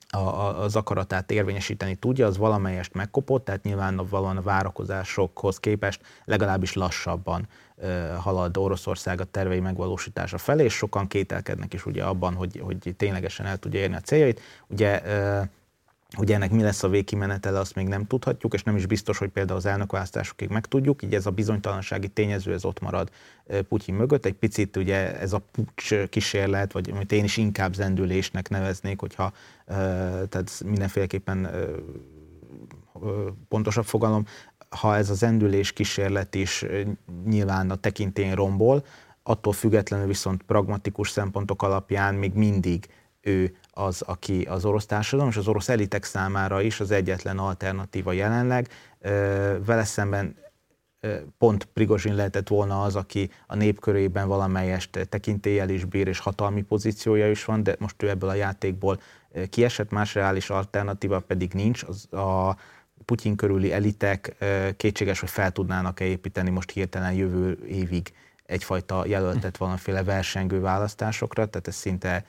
[0.09, 7.47] a, az akaratát érvényesíteni tudja, az valamelyest megkopott, tehát nyilvánvalóan a várakozásokhoz képest legalábbis lassabban
[8.17, 13.45] halad Oroszország a tervei megvalósítása felé, és sokan kételkednek is ugye abban, hogy, hogy ténylegesen
[13.45, 14.41] el tudja érni a céljait.
[14.67, 15.01] Ugye
[16.17, 19.29] Ugye ennek mi lesz a végkimenetele, azt még nem tudhatjuk, és nem is biztos, hogy
[19.29, 23.11] például az elnökválasztásokig megtudjuk, így ez a bizonytalansági tényező, ez ott marad
[23.69, 24.25] Putyin mögött.
[24.25, 29.33] Egy picit ugye ez a pucs kísérlet, vagy amit én is inkább zendülésnek neveznék, hogyha
[30.29, 31.49] tehát mindenféleképpen
[33.47, 34.25] pontosabb fogalom,
[34.73, 36.65] ha ez a zendülés kísérlet is
[37.25, 38.85] nyilván a tekintén rombol,
[39.23, 42.87] attól függetlenül viszont pragmatikus szempontok alapján még mindig
[43.21, 48.11] ő az, aki az orosz társadalom és az orosz elitek számára is az egyetlen alternatíva
[48.11, 48.67] jelenleg.
[49.65, 50.35] Vele szemben
[51.37, 57.29] pont Prigozsin lehetett volna az, aki a népkörében valamelyest tekintéllyel is bír, és hatalmi pozíciója
[57.29, 58.99] is van, de most ő ebből a játékból
[59.49, 61.83] kiesett, más reális alternatíva pedig nincs.
[61.83, 62.57] Az a
[63.05, 64.35] Putyin körüli elitek
[64.77, 68.13] kétséges, hogy fel tudnának-e építeni most hirtelen jövő évig
[68.45, 72.25] egyfajta jelöltet valamiféle versengő választásokra, tehát ez szinte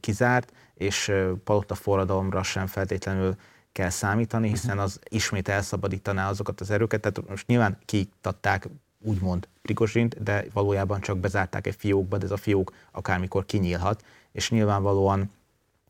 [0.00, 1.12] kizárt, és
[1.44, 3.36] palota forradalomra sem feltétlenül
[3.72, 7.00] kell számítani, hiszen az ismét elszabadítaná azokat az erőket.
[7.00, 8.68] Tehát most nyilván kiiktatták
[9.00, 14.50] úgymond Prigozsint, de valójában csak bezárták egy fiókba, de ez a fiók akármikor kinyílhat, és
[14.50, 15.30] nyilvánvalóan,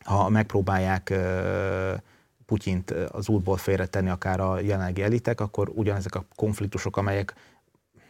[0.05, 1.15] ha megpróbálják
[2.47, 7.35] Putyint az útból félretenni akár a jelenlegi elitek, akkor ugyanezek a konfliktusok, amelyek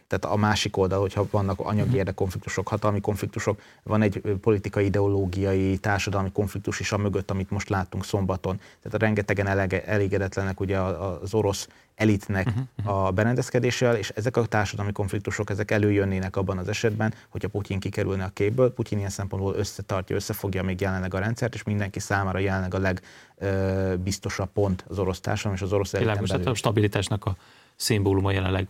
[0.07, 1.97] tehát a másik oldal, hogyha vannak anyagi mhm.
[1.97, 8.05] érdekkonfliktusok, hatalmi konfliktusok, van egy politikai, ideológiai, társadalmi konfliktus is a mögött, amit most láttunk
[8.05, 8.59] szombaton.
[8.81, 13.05] Tehát rengetegen elege, elégedetlenek ugye az orosz elitnek uh-huh.
[13.05, 18.23] a berendezkedéssel, és ezek a társadalmi konfliktusok, ezek előjönnének abban az esetben, hogyha Putyin kikerülne
[18.23, 18.73] a képből.
[18.73, 22.93] Putyin ilyen szempontból összetartja, összefogja még jelenleg a rendszert, és mindenki számára jelenleg a
[23.39, 26.47] legbiztosabb pont az orosz társadalom és az orosz eliten belül.
[26.47, 27.35] a stabilitásnak a
[27.75, 28.67] szimbóluma jelenleg.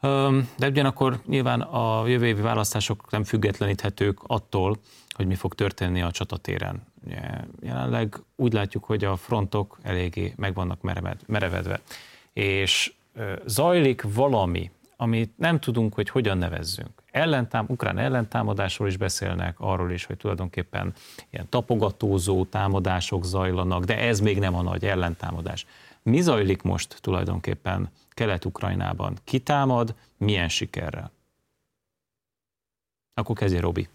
[0.00, 4.76] De ugyanakkor nyilván a jövő évi választások nem függetleníthetők attól,
[5.14, 6.82] hogy mi fog történni a csatatéren.
[7.60, 10.80] Jelenleg úgy látjuk, hogy a frontok eléggé meg vannak
[11.26, 11.80] merevedve,
[12.32, 12.92] és
[13.46, 16.90] zajlik valami, amit nem tudunk, hogy hogyan nevezzünk.
[17.10, 20.92] Ellentám, ukrán ellentámadásról is beszélnek, arról is, hogy tulajdonképpen
[21.30, 25.66] ilyen tapogatózó támadások zajlanak, de ez még nem a nagy ellentámadás.
[26.02, 29.18] Mi zajlik most tulajdonképpen Kelet-Ukrajnában?
[29.24, 31.12] Ki támad, milyen sikerrel?
[33.14, 33.88] Akkor kezdje Robi.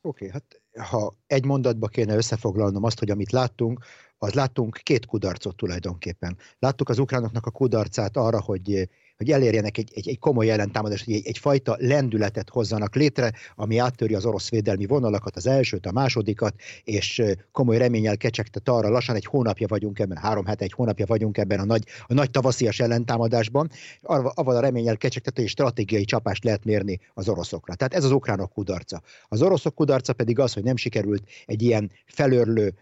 [0.00, 3.84] Oké, okay, hát ha egy mondatba kéne összefoglalnom azt, hogy amit láttunk,
[4.18, 6.36] az láttunk két kudarcot tulajdonképpen.
[6.58, 11.14] Láttuk az ukránoknak a kudarcát arra, hogy hogy elérjenek egy, egy, egy komoly ellentámadást, hogy
[11.14, 16.54] egy, egyfajta lendületet hozzanak létre, ami áttöri az orosz védelmi vonalakat, az elsőt, a másodikat,
[16.84, 21.38] és komoly reményel kecsegtet arra, lassan egy hónapja vagyunk ebben, három hete, egy hónapja vagyunk
[21.38, 23.70] ebben a nagy, a nagy tavaszias ellentámadásban,
[24.02, 27.74] avval a reményel kecsegtet, hogy stratégiai csapást lehet mérni az oroszokra.
[27.74, 29.02] Tehát ez az ukránok kudarca.
[29.28, 32.74] Az oroszok kudarca pedig az, hogy nem sikerült egy ilyen felörlő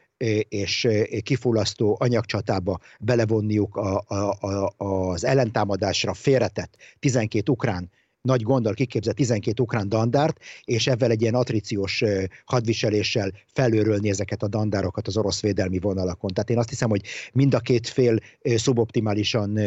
[0.49, 0.89] és
[1.23, 9.63] kifullasztó anyagcsatába belevonniuk a, a, a, az ellentámadásra félretett 12 ukrán nagy gonddal kiképzett 12
[9.63, 12.05] ukrán dandárt, és ezzel egy ilyen atriciós
[12.45, 16.31] hadviseléssel felőrölni ezeket a dandárokat az orosz védelmi vonalakon.
[16.31, 17.03] Tehát én azt hiszem, hogy
[17.33, 19.59] mind a két fél szuboptimálisan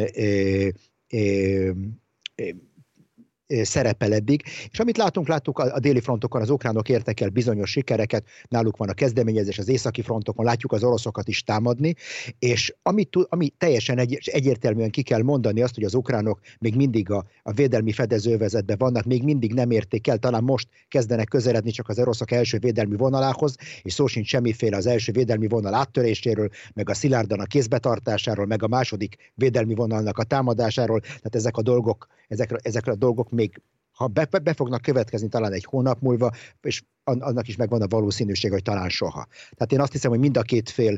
[3.48, 4.44] szerepel eddig.
[4.72, 8.90] És amit látunk, láttuk a, déli frontokon, az ukránok értek el bizonyos sikereket, náluk van
[8.90, 11.96] a kezdeményezés, az északi frontokon látjuk az oroszokat is támadni,
[12.40, 17.12] és amit, ami teljesen egy, egyértelműen ki kell mondani azt, hogy az ukránok még mindig
[17.12, 21.90] a, a védelmi fedezővezetben vannak, még mindig nem érték el, talán most kezdenek közeledni csak
[21.90, 26.90] az oroszok első védelmi vonalához, és szó sincs semmiféle az első védelmi vonal áttöréséről, meg
[26.90, 32.08] a szilárdan a kézbetartásáról, meg a második védelmi vonalnak a támadásáról, tehát ezek a dolgok,
[32.28, 33.62] ezekre, ezekre a dolgok még
[33.92, 36.32] ha be, be fognak következni talán egy hónap múlva,
[36.62, 39.28] és annak is megvan a valószínűség, hogy talán soha.
[39.30, 40.98] Tehát én azt hiszem, hogy mind a két fél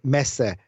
[0.00, 0.58] messze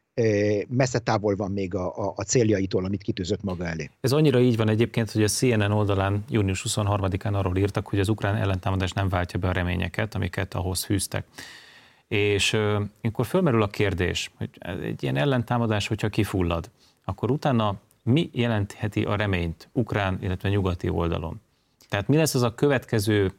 [0.68, 3.90] messze távol van még a, a, a céljaitól, amit kitűzött maga elé.
[4.00, 8.08] Ez annyira így van egyébként, hogy a CNN oldalán június 23-án arról írtak, hogy az
[8.08, 11.26] ukrán ellentámadás nem váltja be a reményeket, amiket ahhoz fűztek.
[12.08, 12.56] És
[13.02, 14.50] akkor fölmerül a kérdés, hogy
[14.82, 16.70] egy ilyen ellentámadás, hogyha kifullad,
[17.04, 21.40] akkor utána mi jelentheti a reményt ukrán, illetve nyugati oldalon?
[21.88, 23.32] Tehát mi lesz az a következő,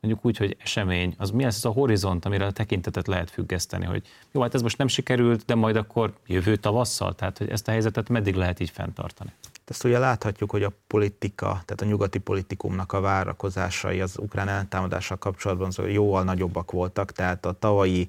[0.00, 3.84] mondjuk úgy, hogy esemény, az mi lesz az a horizont, amire a tekintetet lehet függeszteni,
[3.84, 7.68] hogy jó, hát ez most nem sikerült, de majd akkor jövő tavasszal, tehát hogy ezt
[7.68, 9.32] a helyzetet meddig lehet így fenntartani?
[9.64, 15.16] Ezt ugye láthatjuk, hogy a politika, tehát a nyugati politikumnak a várakozásai az ukrán ellentámadással
[15.16, 18.08] kapcsolatban jóval nagyobbak voltak, tehát a tavalyi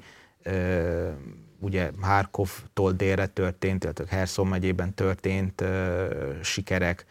[1.59, 5.63] ugye Harkovtól délre történt, illetve Herson megyében történt
[6.41, 7.05] sikerek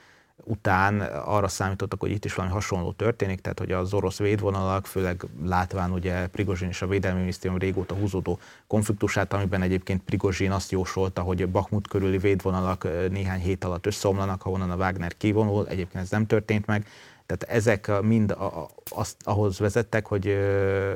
[0.45, 5.24] után arra számítottak, hogy itt is valami hasonló történik, tehát hogy az orosz védvonalak, főleg
[5.45, 11.22] látván ugye Prigozsin és a Védelmi Minisztérium régóta húzódó konfliktusát, amiben egyébként Prigozsin azt jósolta,
[11.22, 16.26] hogy Bakhmut körüli védvonalak néhány hét alatt összeomlanak, onnan a Wagner kivonul, egyébként ez nem
[16.26, 16.86] történt meg,
[17.27, 20.93] tehát ezek mind a, azt, ahhoz vezettek, hogy ö,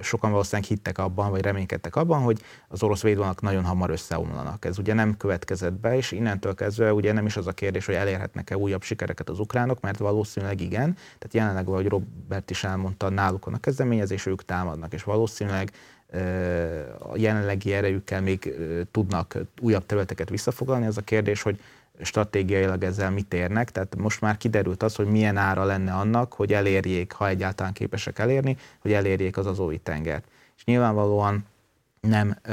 [0.00, 4.64] sokan valószínűleg hittek abban, vagy reménykedtek abban, hogy az orosz védvonalak nagyon hamar összeomlanak.
[4.64, 7.94] Ez ugye nem következett be, és innentől kezdve ugye nem is az a kérdés, hogy
[7.94, 10.92] elérhetnek-e újabb sikereket az ukránok, mert valószínűleg igen.
[10.94, 15.70] Tehát jelenleg, ahogy Robert is elmondta, náluk van a kezdeményezés, ők támadnak, és valószínűleg
[16.98, 18.54] a jelenlegi erejükkel még
[18.90, 20.86] tudnak újabb területeket visszafoglalni.
[20.86, 21.60] Ez a kérdés, hogy
[22.02, 26.52] stratégiailag ezzel mit érnek, tehát most már kiderült az, hogy milyen ára lenne annak, hogy
[26.52, 30.24] elérjék, ha egyáltalán képesek elérni, hogy elérjék az azói tengert.
[30.56, 31.44] És nyilvánvalóan
[32.00, 32.52] nem, ö,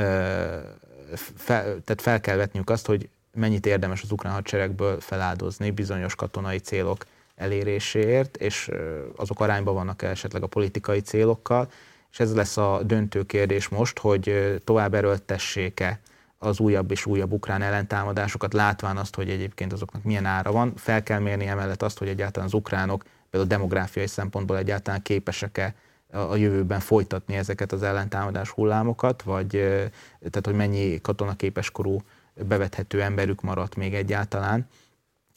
[1.36, 6.58] fel, tehát fel kell vetniük azt, hogy mennyit érdemes az ukrán hadseregből feláldozni bizonyos katonai
[6.58, 8.70] célok eléréséért, és
[9.16, 11.72] azok arányban vannak esetleg a politikai célokkal,
[12.12, 16.00] és ez lesz a döntő kérdés most, hogy tovább erőltessék-e
[16.44, 20.74] az újabb és újabb ukrán ellentámadásokat, látván azt, hogy egyébként azoknak milyen ára van.
[20.76, 25.76] Fel kell mérni emellett azt, hogy egyáltalán az ukránok például demográfiai szempontból egyáltalán képesek-e
[26.12, 29.48] a jövőben folytatni ezeket az ellentámadás hullámokat, vagy
[30.20, 32.02] tehát, hogy mennyi katonaképeskorú
[32.34, 34.68] bevethető emberük maradt még egyáltalán.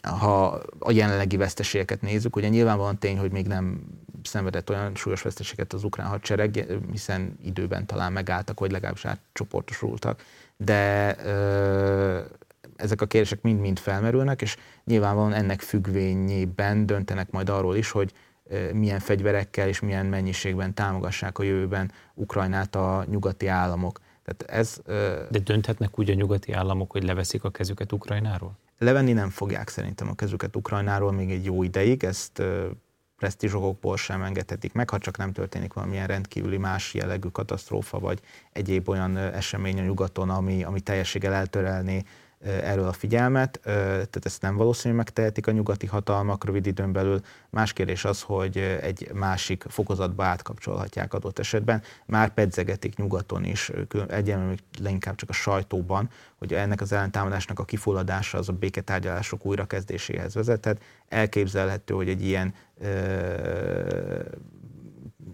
[0.02, 0.46] Ha
[0.78, 3.84] a jelenlegi veszteségeket nézzük, ugye nyilvánvalóan tény, hogy még nem
[4.22, 10.22] szenvedett olyan súlyos veszteséget az ukrán hadsereg, hiszen időben talán megálltak, vagy legalábbis átcsoportosultak
[10.56, 11.16] de
[12.76, 18.12] ezek a kérdések mind-mind felmerülnek, és nyilvánvalóan ennek függvényében döntenek majd arról is, hogy
[18.72, 24.00] milyen fegyverekkel és milyen mennyiségben támogassák a jövőben Ukrajnát a nyugati államok.
[24.24, 24.80] Tehát ez,
[25.30, 28.58] De dönthetnek úgy a nyugati államok, hogy leveszik a kezüket Ukrajnáról?
[28.78, 32.42] Levenni nem fogják szerintem a kezüket Ukrajnáról még egy jó ideig, ezt
[33.24, 38.20] presztízsokokból sem engedhetik meg, ha csak nem történik valamilyen rendkívüli más jellegű katasztrófa, vagy
[38.52, 42.02] egyéb olyan esemény a nyugaton, ami, ami teljességgel eltörelné
[42.44, 47.20] erről a figyelmet, tehát ezt nem valószínű megtehetik a nyugati hatalmak rövid időn belül.
[47.50, 51.82] Más kérdés az, hogy egy másik fokozatba átkapcsolhatják adott esetben.
[52.06, 53.70] Már pedzegetik nyugaton is,
[54.08, 60.34] egyenlően leginkább csak a sajtóban, hogy ennek az ellentámadásnak a kifulladása az a béketárgyalások újrakezdéséhez
[60.34, 60.82] vezethet.
[61.08, 62.54] Elképzelhető, hogy egy ilyen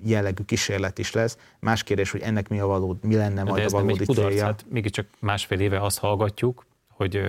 [0.04, 1.36] jellegű kísérlet is lesz.
[1.58, 4.16] Más kérdés, hogy ennek mi, a való, mi lenne majd ez a valódi nem egy
[4.16, 4.44] célja.
[4.44, 6.66] Hát mégiscsak másfél éve azt hallgatjuk,
[7.00, 7.22] hogy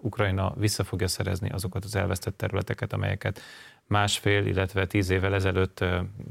[0.00, 3.40] Ukrajna vissza fogja szerezni azokat az elvesztett területeket, amelyeket
[3.86, 5.84] másfél, illetve tíz évvel ezelőtt,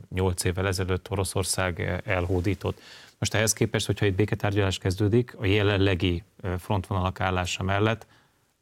[0.10, 2.82] nyolc évvel ezelőtt Oroszország elhódított.
[3.20, 6.24] Most ehhez képest, hogyha egy béketárgyalás kezdődik, a jelenlegi
[6.58, 8.08] frontvonalak állása mellett,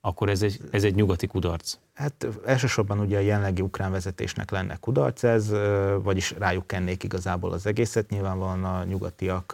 [0.02, 1.78] akkor ez egy, ez egy nyugati kudarc.
[1.94, 5.52] Hát elsősorban ugye a jelenlegi ukrán vezetésnek lenne kudarc ez,
[6.04, 8.10] vagyis rájuk kennék igazából az egészet.
[8.10, 9.54] Nyilvánvalóan a nyugatiak,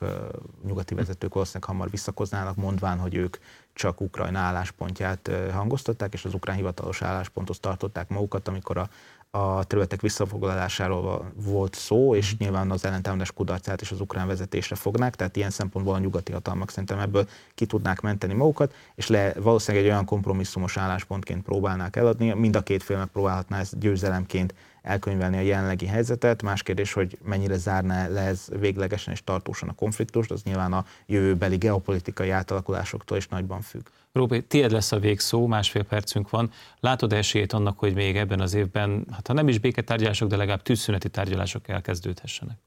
[0.65, 3.37] nyugati vezetők valószínűleg hamar visszakoznának, mondván, hogy ők
[3.73, 8.89] csak Ukrajna álláspontját hangoztatták, és az ukrán hivatalos állásponthoz tartották magukat, amikor a
[9.35, 15.15] a területek visszafoglalásáról volt szó, és nyilván az ellentámadás kudarcát is az ukrán vezetésre fognák,
[15.15, 19.85] tehát ilyen szempontból a nyugati hatalmak szerintem ebből ki tudnák menteni magukat, és le, valószínűleg
[19.85, 25.41] egy olyan kompromisszumos álláspontként próbálnák eladni, mind a két fél megpróbálhatná ezt győzelemként elkönyvelni a
[25.41, 26.41] jelenlegi helyzetet.
[26.41, 30.85] Más kérdés, hogy mennyire zárná le ez véglegesen és tartósan a konfliktust, az nyilván a
[31.05, 33.87] jövőbeli geopolitikai átalakulásoktól is nagyban függ.
[34.15, 36.51] Róbi, tiéd lesz a végszó, másfél percünk van.
[36.79, 40.61] Látod esélyét annak, hogy még ebben az évben, hát ha nem is béketárgyalások, de legalább
[40.61, 42.57] tűzszüneti tárgyalások elkezdődhessenek?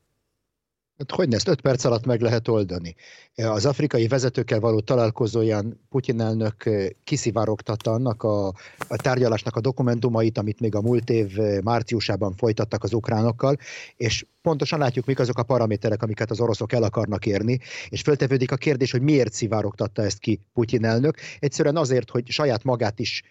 [0.99, 2.95] Hát hogy ezt öt perc alatt meg lehet oldani?
[3.35, 6.71] Az afrikai vezetőkkel való találkozóján Putyin elnök
[7.05, 8.47] kiszivárogtatta annak a,
[8.89, 13.57] a tárgyalásnak a dokumentumait, amit még a múlt év márciusában folytattak az ukránokkal,
[13.97, 18.53] és pontosan látjuk, mik azok a paraméterek, amiket az oroszok el akarnak érni, és föltevődik
[18.53, 21.17] a kérdés, hogy miért szivárogtatta ezt ki Putyin elnök.
[21.39, 23.23] Egyszerűen azért, hogy saját magát is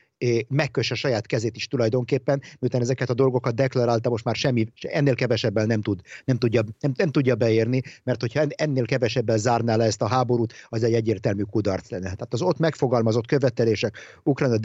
[0.47, 5.67] megkösse saját kezét is tulajdonképpen, miután ezeket a dolgokat deklarálta, most már semmi, ennél kevesebben
[5.67, 10.01] nem, tud, nem, tudja, nem, nem tudja beérni, mert hogyha ennél kevesebben zárná le ezt
[10.01, 12.03] a háborút, az egy egyértelmű kudarc lenne.
[12.03, 14.57] Tehát az ott megfogalmazott követelések, Ukrajna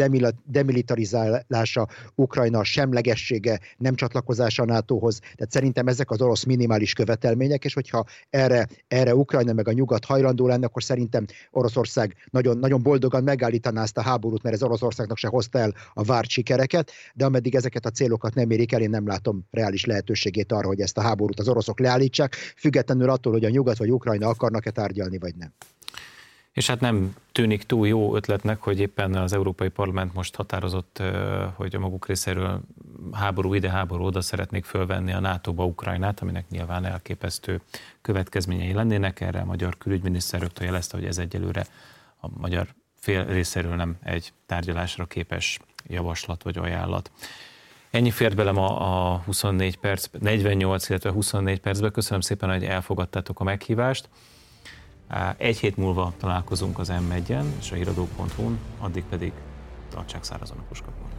[0.44, 8.04] demilitarizálása, Ukrajna semlegessége, nem csatlakozása NATO-hoz, tehát szerintem ezek az orosz minimális követelmények, és hogyha
[8.30, 13.82] erre, erre Ukrajna meg a nyugat hajlandó lenne, akkor szerintem Oroszország nagyon, nagyon boldogan megállítaná
[13.82, 17.86] ezt a háborút, mert ez Oroszországnak se hozta el a várt sikereket, de ameddig ezeket
[17.86, 21.40] a célokat nem érik el, én nem látom reális lehetőségét arra, hogy ezt a háborút
[21.40, 25.52] az oroszok leállítsák, függetlenül attól, hogy a nyugat vagy Ukrajna akarnak-e tárgyalni, vagy nem.
[26.52, 31.02] És hát nem tűnik túl jó ötletnek, hogy éppen az Európai Parlament most határozott,
[31.54, 32.60] hogy a maguk részéről
[33.12, 37.60] háború ide, háború oda szeretnék fölvenni a NATO-ba Ukrajnát, aminek nyilván elképesztő
[38.02, 39.20] következményei lennének.
[39.20, 41.66] Erre a magyar külügyminiszter rögtön jelezte, hogy ez egyelőre
[42.20, 42.66] a magyar
[43.02, 47.10] fél részéről nem egy tárgyalásra képes javaslat vagy ajánlat.
[47.90, 51.90] Ennyi fért bele ma a 24 perc, 48, illetve 24 percbe.
[51.90, 54.08] Köszönöm szépen, hogy elfogadtátok a meghívást.
[55.36, 59.32] Egy hét múlva találkozunk az M1-en és a híradó.hu-n, addig pedig
[59.90, 61.10] tartsák szárazon a puskapon.